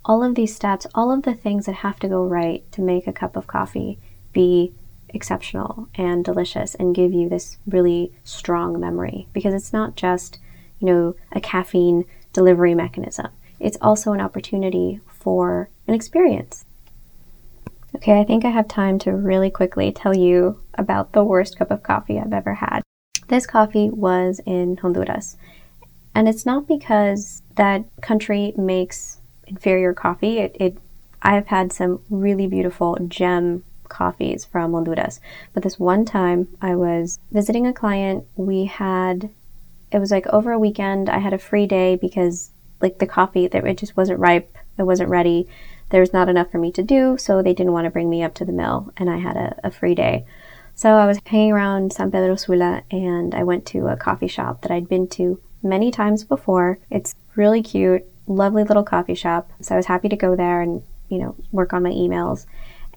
all 0.06 0.24
of 0.24 0.36
these 0.36 0.56
steps, 0.56 0.86
all 0.94 1.12
of 1.12 1.24
the 1.24 1.34
things 1.34 1.66
that 1.66 1.78
have 1.78 1.98
to 2.02 2.08
go 2.08 2.24
right 2.24 2.72
to 2.72 2.84
make 2.84 3.08
a 3.08 3.12
cup 3.12 3.36
of 3.36 3.48
coffee 3.48 3.98
be 4.32 4.76
exceptional 5.10 5.88
and 5.96 6.24
delicious 6.24 6.76
and 6.76 6.94
give 6.94 7.12
you 7.12 7.28
this 7.28 7.58
really 7.66 8.14
strong 8.24 8.80
memory 8.80 9.28
because 9.34 9.56
it's 9.56 9.74
not 9.74 9.96
just, 9.96 10.38
you 10.78 10.86
know, 10.86 11.16
a 11.32 11.42
caffeine 11.42 12.06
delivery 12.32 12.76
mechanism. 12.76 13.30
It's 13.60 13.78
also 13.82 14.14
an 14.14 14.22
opportunity 14.22 15.00
for 15.08 15.72
an 15.88 15.96
experience. 15.96 16.64
Okay, 17.96 18.20
I 18.20 18.24
think 18.24 18.46
I 18.46 18.52
have 18.52 18.68
time 18.68 19.00
to 19.00 19.14
really 19.14 19.50
quickly 19.50 19.92
tell 19.92 20.16
you 20.16 20.62
about 20.76 21.14
the 21.14 21.24
worst 21.24 21.58
cup 21.58 21.72
of 21.72 21.82
coffee 21.82 22.20
I've 22.20 22.34
ever 22.34 22.54
had. 22.54 22.84
This 23.30 23.48
coffee 23.48 23.90
was 23.90 24.42
in 24.46 24.78
Honduras. 24.78 25.38
And 26.16 26.28
it's 26.28 26.46
not 26.46 26.68
because 26.68 27.42
that 27.56 27.86
country 28.02 28.54
makes 28.58 29.20
inferior 29.48 29.94
coffee. 29.94 30.40
It, 30.40 30.56
it 30.60 30.78
I 31.22 31.36
have 31.36 31.48
had 31.48 31.72
some 31.72 32.02
really 32.10 32.48
beautiful 32.48 32.98
gem 33.08 33.64
coffees 33.88 34.44
from 34.44 34.74
Honduras. 34.74 35.20
But 35.54 35.64
this 35.64 35.80
one 35.80 36.06
time 36.06 36.48
I 36.62 36.76
was 36.76 37.20
visiting 37.32 37.66
a 37.66 37.74
client, 37.74 38.26
we 38.36 38.66
had 38.66 39.30
it 39.92 40.00
was 40.00 40.12
like 40.12 40.26
over 40.28 40.52
a 40.52 40.60
weekend. 40.60 41.10
I 41.10 41.20
had 41.20 41.34
a 41.34 41.38
free 41.38 41.68
day 41.68 41.96
because 41.96 42.52
like 42.82 42.98
the 42.98 43.06
coffee 43.06 43.48
that 43.48 43.66
it 43.66 43.78
just 43.78 43.96
wasn't 43.96 44.20
ripe, 44.20 44.58
it 44.78 44.84
wasn't 44.84 45.10
ready. 45.10 45.48
There 45.90 46.02
was 46.02 46.14
not 46.14 46.30
enough 46.30 46.52
for 46.52 46.58
me 46.58 46.72
to 46.72 46.82
do, 46.82 47.18
so 47.20 47.42
they 47.42 47.54
didn't 47.54 47.74
want 47.74 47.86
to 47.86 47.92
bring 47.92 48.10
me 48.10 48.24
up 48.24 48.34
to 48.36 48.46
the 48.46 48.52
mill 48.52 48.92
and 48.98 49.10
I 49.10 49.18
had 49.18 49.38
a, 49.38 49.56
a 49.64 49.72
free 49.72 49.94
day. 49.94 50.26
So 50.76 50.96
I 50.96 51.06
was 51.06 51.20
hanging 51.28 51.52
around 51.52 51.94
San 51.94 52.10
Pedro 52.12 52.36
Sula 52.36 52.82
and 52.90 53.36
I 53.36 53.44
went 53.44 53.68
to 53.68 53.88
a 53.88 53.96
coffee 53.96 54.28
shop 54.28 54.64
that 54.64 54.72
I'd 54.72 54.90
been 54.90 55.08
to 55.10 55.40
many 55.64 55.92
times 55.92 56.24
before. 56.24 56.80
It's 56.90 57.16
really 57.36 57.64
cute, 57.64 58.06
lovely 58.28 58.64
little 58.64 58.84
coffee 58.84 59.16
shop. 59.16 59.52
So 59.62 59.76
I 59.76 59.78
was 59.78 59.86
happy 59.88 60.10
to 60.10 60.16
go 60.16 60.36
there 60.36 60.62
and, 60.62 60.84
you 61.10 61.20
know, 61.20 61.36
work 61.52 61.74
on 61.74 61.84
my 61.84 61.90
emails. 61.90 62.46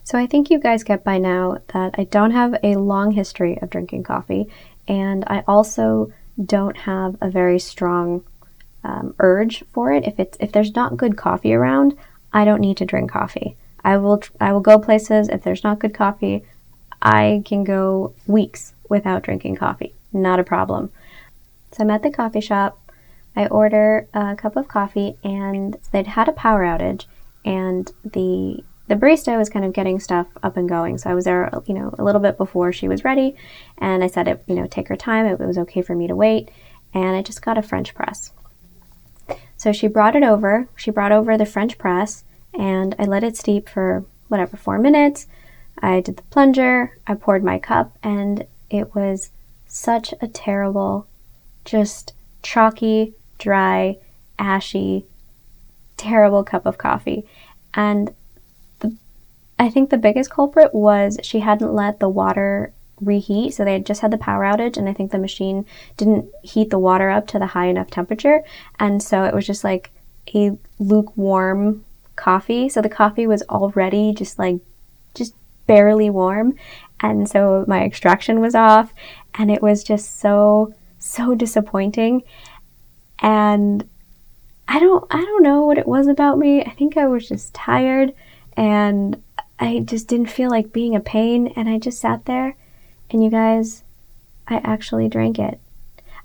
So 0.04 0.18
I 0.18 0.26
think 0.26 0.50
you 0.50 0.60
guys 0.60 0.84
get 0.84 1.02
by 1.02 1.18
now 1.18 1.58
that 1.72 1.96
I 1.98 2.04
don't 2.04 2.30
have 2.30 2.54
a 2.62 2.76
long 2.76 3.10
history 3.10 3.58
of 3.60 3.70
drinking 3.70 4.04
coffee, 4.04 4.48
and 4.86 5.24
I 5.26 5.42
also 5.48 6.12
don't 6.44 6.76
have 6.76 7.16
a 7.20 7.28
very 7.28 7.58
strong 7.58 8.22
um, 8.84 9.16
urge 9.18 9.64
for 9.72 9.92
it. 9.92 10.04
If 10.04 10.20
it's 10.20 10.38
if 10.40 10.52
there's 10.52 10.76
not 10.76 10.96
good 10.96 11.16
coffee 11.16 11.54
around, 11.54 11.96
I 12.32 12.44
don't 12.44 12.60
need 12.60 12.76
to 12.76 12.84
drink 12.84 13.10
coffee. 13.10 13.56
I 13.82 13.96
will 13.96 14.22
I 14.40 14.52
will 14.52 14.60
go 14.60 14.78
places 14.78 15.28
if 15.28 15.42
there's 15.42 15.64
not 15.64 15.80
good 15.80 15.94
coffee. 15.94 16.44
I 17.02 17.42
can 17.44 17.64
go 17.64 18.14
weeks 18.28 18.74
without 18.88 19.22
drinking 19.22 19.56
coffee. 19.56 19.92
Not 20.12 20.38
a 20.38 20.44
problem. 20.44 20.92
So 21.76 21.84
I'm 21.84 21.90
at 21.90 22.02
the 22.02 22.10
coffee 22.10 22.40
shop. 22.40 22.90
I 23.36 23.48
order 23.48 24.08
a 24.14 24.34
cup 24.34 24.56
of 24.56 24.66
coffee, 24.66 25.18
and 25.22 25.76
they'd 25.92 26.06
had 26.06 26.26
a 26.26 26.32
power 26.32 26.62
outage, 26.64 27.04
and 27.44 27.92
the 28.02 28.64
the 28.88 28.94
barista 28.94 29.36
was 29.36 29.50
kind 29.50 29.64
of 29.64 29.74
getting 29.74 30.00
stuff 30.00 30.28
up 30.42 30.56
and 30.56 30.68
going. 30.68 30.96
So 30.96 31.10
I 31.10 31.14
was 31.14 31.24
there, 31.24 31.50
you 31.66 31.74
know, 31.74 31.92
a 31.98 32.04
little 32.04 32.20
bit 32.20 32.38
before 32.38 32.72
she 32.72 32.88
was 32.88 33.04
ready, 33.04 33.36
and 33.76 34.02
I 34.02 34.06
said, 34.06 34.26
it, 34.26 34.42
you 34.46 34.54
know, 34.54 34.66
take 34.66 34.88
her 34.88 34.96
time. 34.96 35.26
It 35.26 35.38
was 35.38 35.58
okay 35.58 35.82
for 35.82 35.94
me 35.94 36.06
to 36.06 36.16
wait, 36.16 36.50
and 36.94 37.14
I 37.14 37.20
just 37.20 37.42
got 37.42 37.58
a 37.58 37.62
French 37.62 37.94
press. 37.94 38.32
So 39.58 39.70
she 39.70 39.86
brought 39.86 40.16
it 40.16 40.22
over. 40.22 40.68
She 40.76 40.90
brought 40.90 41.12
over 41.12 41.36
the 41.36 41.44
French 41.44 41.76
press, 41.76 42.24
and 42.54 42.94
I 42.98 43.04
let 43.04 43.24
it 43.24 43.36
steep 43.36 43.68
for 43.68 44.06
whatever 44.28 44.56
four 44.56 44.78
minutes. 44.78 45.26
I 45.78 46.00
did 46.00 46.16
the 46.16 46.22
plunger. 46.22 46.96
I 47.06 47.16
poured 47.16 47.44
my 47.44 47.58
cup, 47.58 47.98
and 48.02 48.46
it 48.70 48.94
was 48.94 49.30
such 49.66 50.14
a 50.22 50.28
terrible 50.28 51.06
just 51.66 52.14
chalky, 52.42 53.12
dry, 53.38 53.98
ashy, 54.38 55.04
terrible 55.98 56.42
cup 56.42 56.64
of 56.64 56.78
coffee. 56.78 57.26
And 57.74 58.14
the, 58.80 58.96
I 59.58 59.68
think 59.68 59.90
the 59.90 59.98
biggest 59.98 60.30
culprit 60.30 60.74
was 60.74 61.18
she 61.22 61.40
hadn't 61.40 61.74
let 61.74 62.00
the 62.00 62.08
water 62.08 62.72
reheat. 63.00 63.52
So 63.52 63.64
they 63.64 63.74
had 63.74 63.84
just 63.84 64.00
had 64.00 64.10
the 64.10 64.18
power 64.18 64.42
outage, 64.42 64.78
and 64.78 64.88
I 64.88 64.94
think 64.94 65.10
the 65.10 65.18
machine 65.18 65.66
didn't 65.98 66.30
heat 66.42 66.70
the 66.70 66.78
water 66.78 67.10
up 67.10 67.26
to 67.28 67.38
the 67.38 67.46
high 67.46 67.66
enough 67.66 67.90
temperature. 67.90 68.42
And 68.80 69.02
so 69.02 69.24
it 69.24 69.34
was 69.34 69.46
just 69.46 69.64
like 69.64 69.90
a 70.34 70.56
lukewarm 70.78 71.84
coffee. 72.16 72.68
So 72.68 72.80
the 72.80 72.88
coffee 72.88 73.26
was 73.26 73.42
already 73.42 74.14
just 74.14 74.38
like, 74.38 74.60
just 75.14 75.34
barely 75.66 76.08
warm. 76.10 76.54
And 77.00 77.28
so 77.28 77.64
my 77.68 77.84
extraction 77.84 78.40
was 78.40 78.54
off 78.54 78.94
and 79.34 79.50
it 79.50 79.62
was 79.62 79.84
just 79.84 80.18
so, 80.18 80.74
so 81.06 81.34
disappointing. 81.34 82.22
And 83.20 83.88
I 84.68 84.80
don't, 84.80 85.04
I 85.10 85.18
don't 85.18 85.42
know 85.42 85.64
what 85.64 85.78
it 85.78 85.86
was 85.86 86.06
about 86.06 86.38
me. 86.38 86.62
I 86.62 86.70
think 86.70 86.96
I 86.96 87.06
was 87.06 87.28
just 87.28 87.54
tired 87.54 88.12
and 88.56 89.22
I 89.58 89.80
just 89.80 90.08
didn't 90.08 90.30
feel 90.30 90.50
like 90.50 90.72
being 90.72 90.94
a 90.94 91.00
pain. 91.00 91.48
And 91.56 91.68
I 91.68 91.78
just 91.78 92.00
sat 92.00 92.24
there 92.24 92.56
and 93.10 93.22
you 93.22 93.30
guys, 93.30 93.84
I 94.48 94.56
actually 94.56 95.08
drank 95.08 95.38
it. 95.38 95.60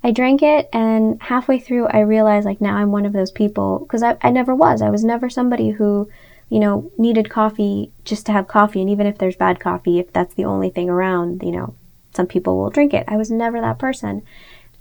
I 0.04 0.10
drank 0.10 0.42
it, 0.42 0.68
and 0.72 1.22
halfway 1.22 1.60
through, 1.60 1.86
I 1.86 2.00
realized 2.00 2.44
like 2.44 2.60
now 2.60 2.76
I'm 2.76 2.90
one 2.90 3.06
of 3.06 3.12
those 3.12 3.30
people 3.30 3.78
because 3.80 4.02
I, 4.02 4.16
I 4.20 4.30
never 4.30 4.52
was. 4.52 4.82
I 4.82 4.90
was 4.90 5.04
never 5.04 5.30
somebody 5.30 5.70
who, 5.70 6.08
you 6.48 6.58
know, 6.58 6.90
needed 6.98 7.30
coffee 7.30 7.92
just 8.04 8.26
to 8.26 8.32
have 8.32 8.48
coffee. 8.48 8.80
And 8.80 8.90
even 8.90 9.06
if 9.06 9.18
there's 9.18 9.36
bad 9.36 9.60
coffee, 9.60 10.00
if 10.00 10.12
that's 10.12 10.34
the 10.34 10.44
only 10.44 10.70
thing 10.70 10.90
around, 10.90 11.42
you 11.44 11.52
know, 11.52 11.76
some 12.14 12.26
people 12.26 12.58
will 12.58 12.70
drink 12.70 12.92
it. 12.92 13.04
I 13.06 13.16
was 13.16 13.30
never 13.30 13.60
that 13.60 13.78
person. 13.78 14.22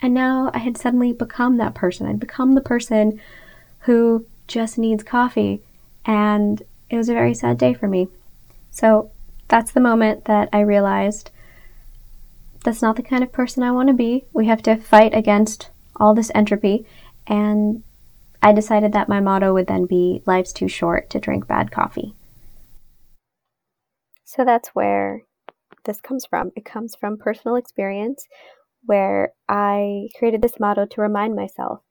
And 0.02 0.14
now 0.14 0.50
I 0.54 0.60
had 0.60 0.78
suddenly 0.78 1.14
become 1.14 1.58
that 1.58 1.76
person. 1.76 2.08
I'd 2.08 2.20
become 2.20 2.56
the 2.56 2.62
person 2.62 3.22
who 3.82 4.26
just 4.48 4.78
needs 4.78 5.04
coffee. 5.04 5.62
And 6.06 6.62
it 6.90 6.98
was 6.98 7.10
a 7.10 7.14
very 7.14 7.34
sad 7.34 7.58
day 7.58 7.74
for 7.74 7.88
me. 7.88 8.08
So 8.72 9.12
that's 9.48 9.72
the 9.72 9.80
moment 9.80 10.26
that 10.26 10.50
I 10.52 10.62
realized 10.62 11.30
that's 12.64 12.82
not 12.82 12.96
the 12.96 13.04
kind 13.04 13.24
of 13.24 13.32
person 13.32 13.64
I 13.64 13.72
want 13.72 13.88
to 13.90 13.94
be. 13.94 14.26
We 14.34 14.48
have 14.48 14.62
to 14.64 14.76
fight 14.76 15.14
against 15.14 15.70
all 15.96 16.14
this 16.14 16.32
entropy. 16.34 16.86
And 17.28 17.84
I 18.42 18.54
decided 18.54 18.94
that 18.94 19.10
my 19.10 19.20
motto 19.20 19.54
would 19.54 19.68
then 19.68 19.86
be 19.86 20.24
life's 20.26 20.54
too 20.54 20.68
short 20.68 21.10
to 21.12 21.20
drink 21.20 21.48
bad 21.48 21.72
coffee. 21.72 22.16
So 24.26 24.46
that's 24.46 24.70
where 24.70 25.24
this 25.84 26.02
comes 26.02 26.26
from. 26.26 26.52
It 26.56 26.66
comes 26.66 26.96
from 26.96 27.18
personal 27.18 27.56
experience 27.56 28.28
where 28.86 29.34
I 29.48 30.10
created 30.18 30.42
this 30.42 30.60
motto 30.60 30.86
to 30.86 31.02
remind 31.02 31.36
myself 31.36 31.82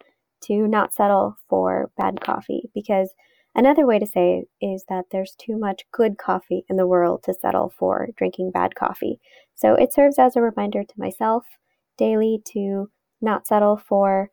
to 0.45 0.67
not 0.67 0.95
settle 0.95 1.37
for 1.49 1.91
bad 1.97 2.21
coffee 2.21 2.71
because 2.75 3.15
Another 3.55 3.85
way 3.85 3.99
to 3.99 4.07
say 4.07 4.45
is 4.61 4.85
that 4.89 5.07
there's 5.11 5.35
too 5.35 5.59
much 5.59 5.83
good 5.93 6.19
coffee 6.19 6.65
in 6.69 6.77
the 6.77 6.87
world 6.87 7.25
to 7.25 7.35
settle 7.35 7.73
for 7.77 8.09
drinking 8.17 8.53
bad 8.53 8.75
coffee. 8.77 9.21
So 9.55 9.75
it 9.75 9.93
serves 9.93 10.19
as 10.19 10.37
a 10.37 10.41
reminder 10.41 10.85
to 10.85 10.95
myself 10.97 11.45
daily 11.99 12.41
to 12.53 12.91
not 13.21 13.47
settle 13.47 13.77
for 13.77 14.31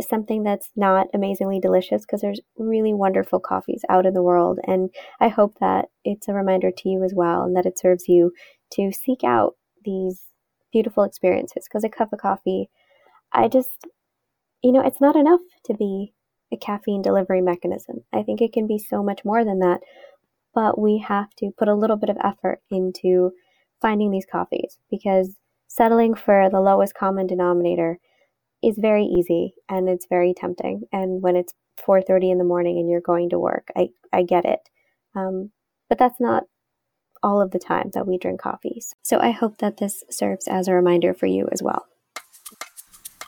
something 0.00 0.42
that's 0.42 0.70
not 0.76 1.08
amazingly 1.14 1.60
delicious 1.60 2.02
because 2.02 2.20
there's 2.20 2.40
really 2.58 2.92
wonderful 2.92 3.38
coffees 3.38 3.84
out 3.88 4.06
in 4.06 4.14
the 4.14 4.22
world. 4.22 4.58
And 4.66 4.90
I 5.20 5.28
hope 5.28 5.58
that 5.60 5.86
it's 6.04 6.28
a 6.28 6.34
reminder 6.34 6.70
to 6.70 6.88
you 6.88 7.04
as 7.04 7.12
well 7.14 7.42
and 7.42 7.56
that 7.56 7.66
it 7.66 7.78
serves 7.78 8.08
you 8.08 8.32
to 8.72 8.92
seek 8.92 9.24
out 9.24 9.54
these 9.84 10.25
beautiful 10.76 11.04
experiences 11.04 11.66
because 11.66 11.84
a 11.84 11.88
cup 11.88 12.12
of 12.12 12.18
coffee, 12.18 12.68
I 13.32 13.48
just, 13.48 13.86
you 14.62 14.72
know, 14.72 14.82
it's 14.86 15.00
not 15.00 15.16
enough 15.16 15.40
to 15.64 15.72
be 15.72 16.12
a 16.52 16.56
caffeine 16.58 17.00
delivery 17.00 17.40
mechanism. 17.40 18.04
I 18.12 18.22
think 18.22 18.42
it 18.42 18.52
can 18.52 18.66
be 18.66 18.78
so 18.78 19.02
much 19.02 19.24
more 19.24 19.42
than 19.42 19.60
that, 19.60 19.80
but 20.54 20.78
we 20.78 21.02
have 21.08 21.30
to 21.38 21.50
put 21.56 21.68
a 21.68 21.74
little 21.74 21.96
bit 21.96 22.10
of 22.10 22.18
effort 22.22 22.60
into 22.70 23.30
finding 23.80 24.10
these 24.10 24.26
coffees 24.30 24.76
because 24.90 25.36
settling 25.66 26.14
for 26.14 26.50
the 26.50 26.60
lowest 26.60 26.94
common 26.94 27.26
denominator 27.26 27.98
is 28.62 28.76
very 28.78 29.04
easy 29.04 29.54
and 29.70 29.88
it's 29.88 30.06
very 30.10 30.34
tempting. 30.36 30.82
And 30.92 31.22
when 31.22 31.36
it's 31.36 31.54
4:30 31.86 32.32
in 32.32 32.38
the 32.38 32.44
morning 32.44 32.78
and 32.78 32.90
you're 32.90 33.00
going 33.00 33.30
to 33.30 33.38
work, 33.38 33.68
I 33.74 33.88
I 34.12 34.24
get 34.24 34.44
it. 34.44 34.60
Um, 35.14 35.52
but 35.88 35.96
that's 35.96 36.20
not 36.20 36.44
all 37.26 37.42
of 37.42 37.50
the 37.50 37.58
time 37.58 37.90
that 37.92 38.06
we 38.06 38.16
drink 38.16 38.40
coffees. 38.40 38.94
So 39.02 39.18
I 39.18 39.32
hope 39.32 39.58
that 39.58 39.78
this 39.78 40.04
serves 40.08 40.46
as 40.46 40.68
a 40.68 40.74
reminder 40.74 41.12
for 41.12 41.26
you 41.26 41.48
as 41.50 41.60
well. 41.60 41.86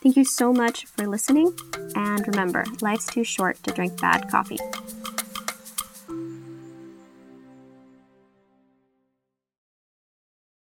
Thank 0.01 0.17
you 0.17 0.25
so 0.25 0.53
much 0.53 0.87
for 0.87 1.09
listening, 1.09 1.53
and 1.97 2.25
remember, 2.29 2.65
life's 2.81 3.07
too 3.07 3.25
short 3.25 3.61
to 3.65 3.73
drink 3.73 4.01
bad 4.01 4.31
coffee. 4.31 4.61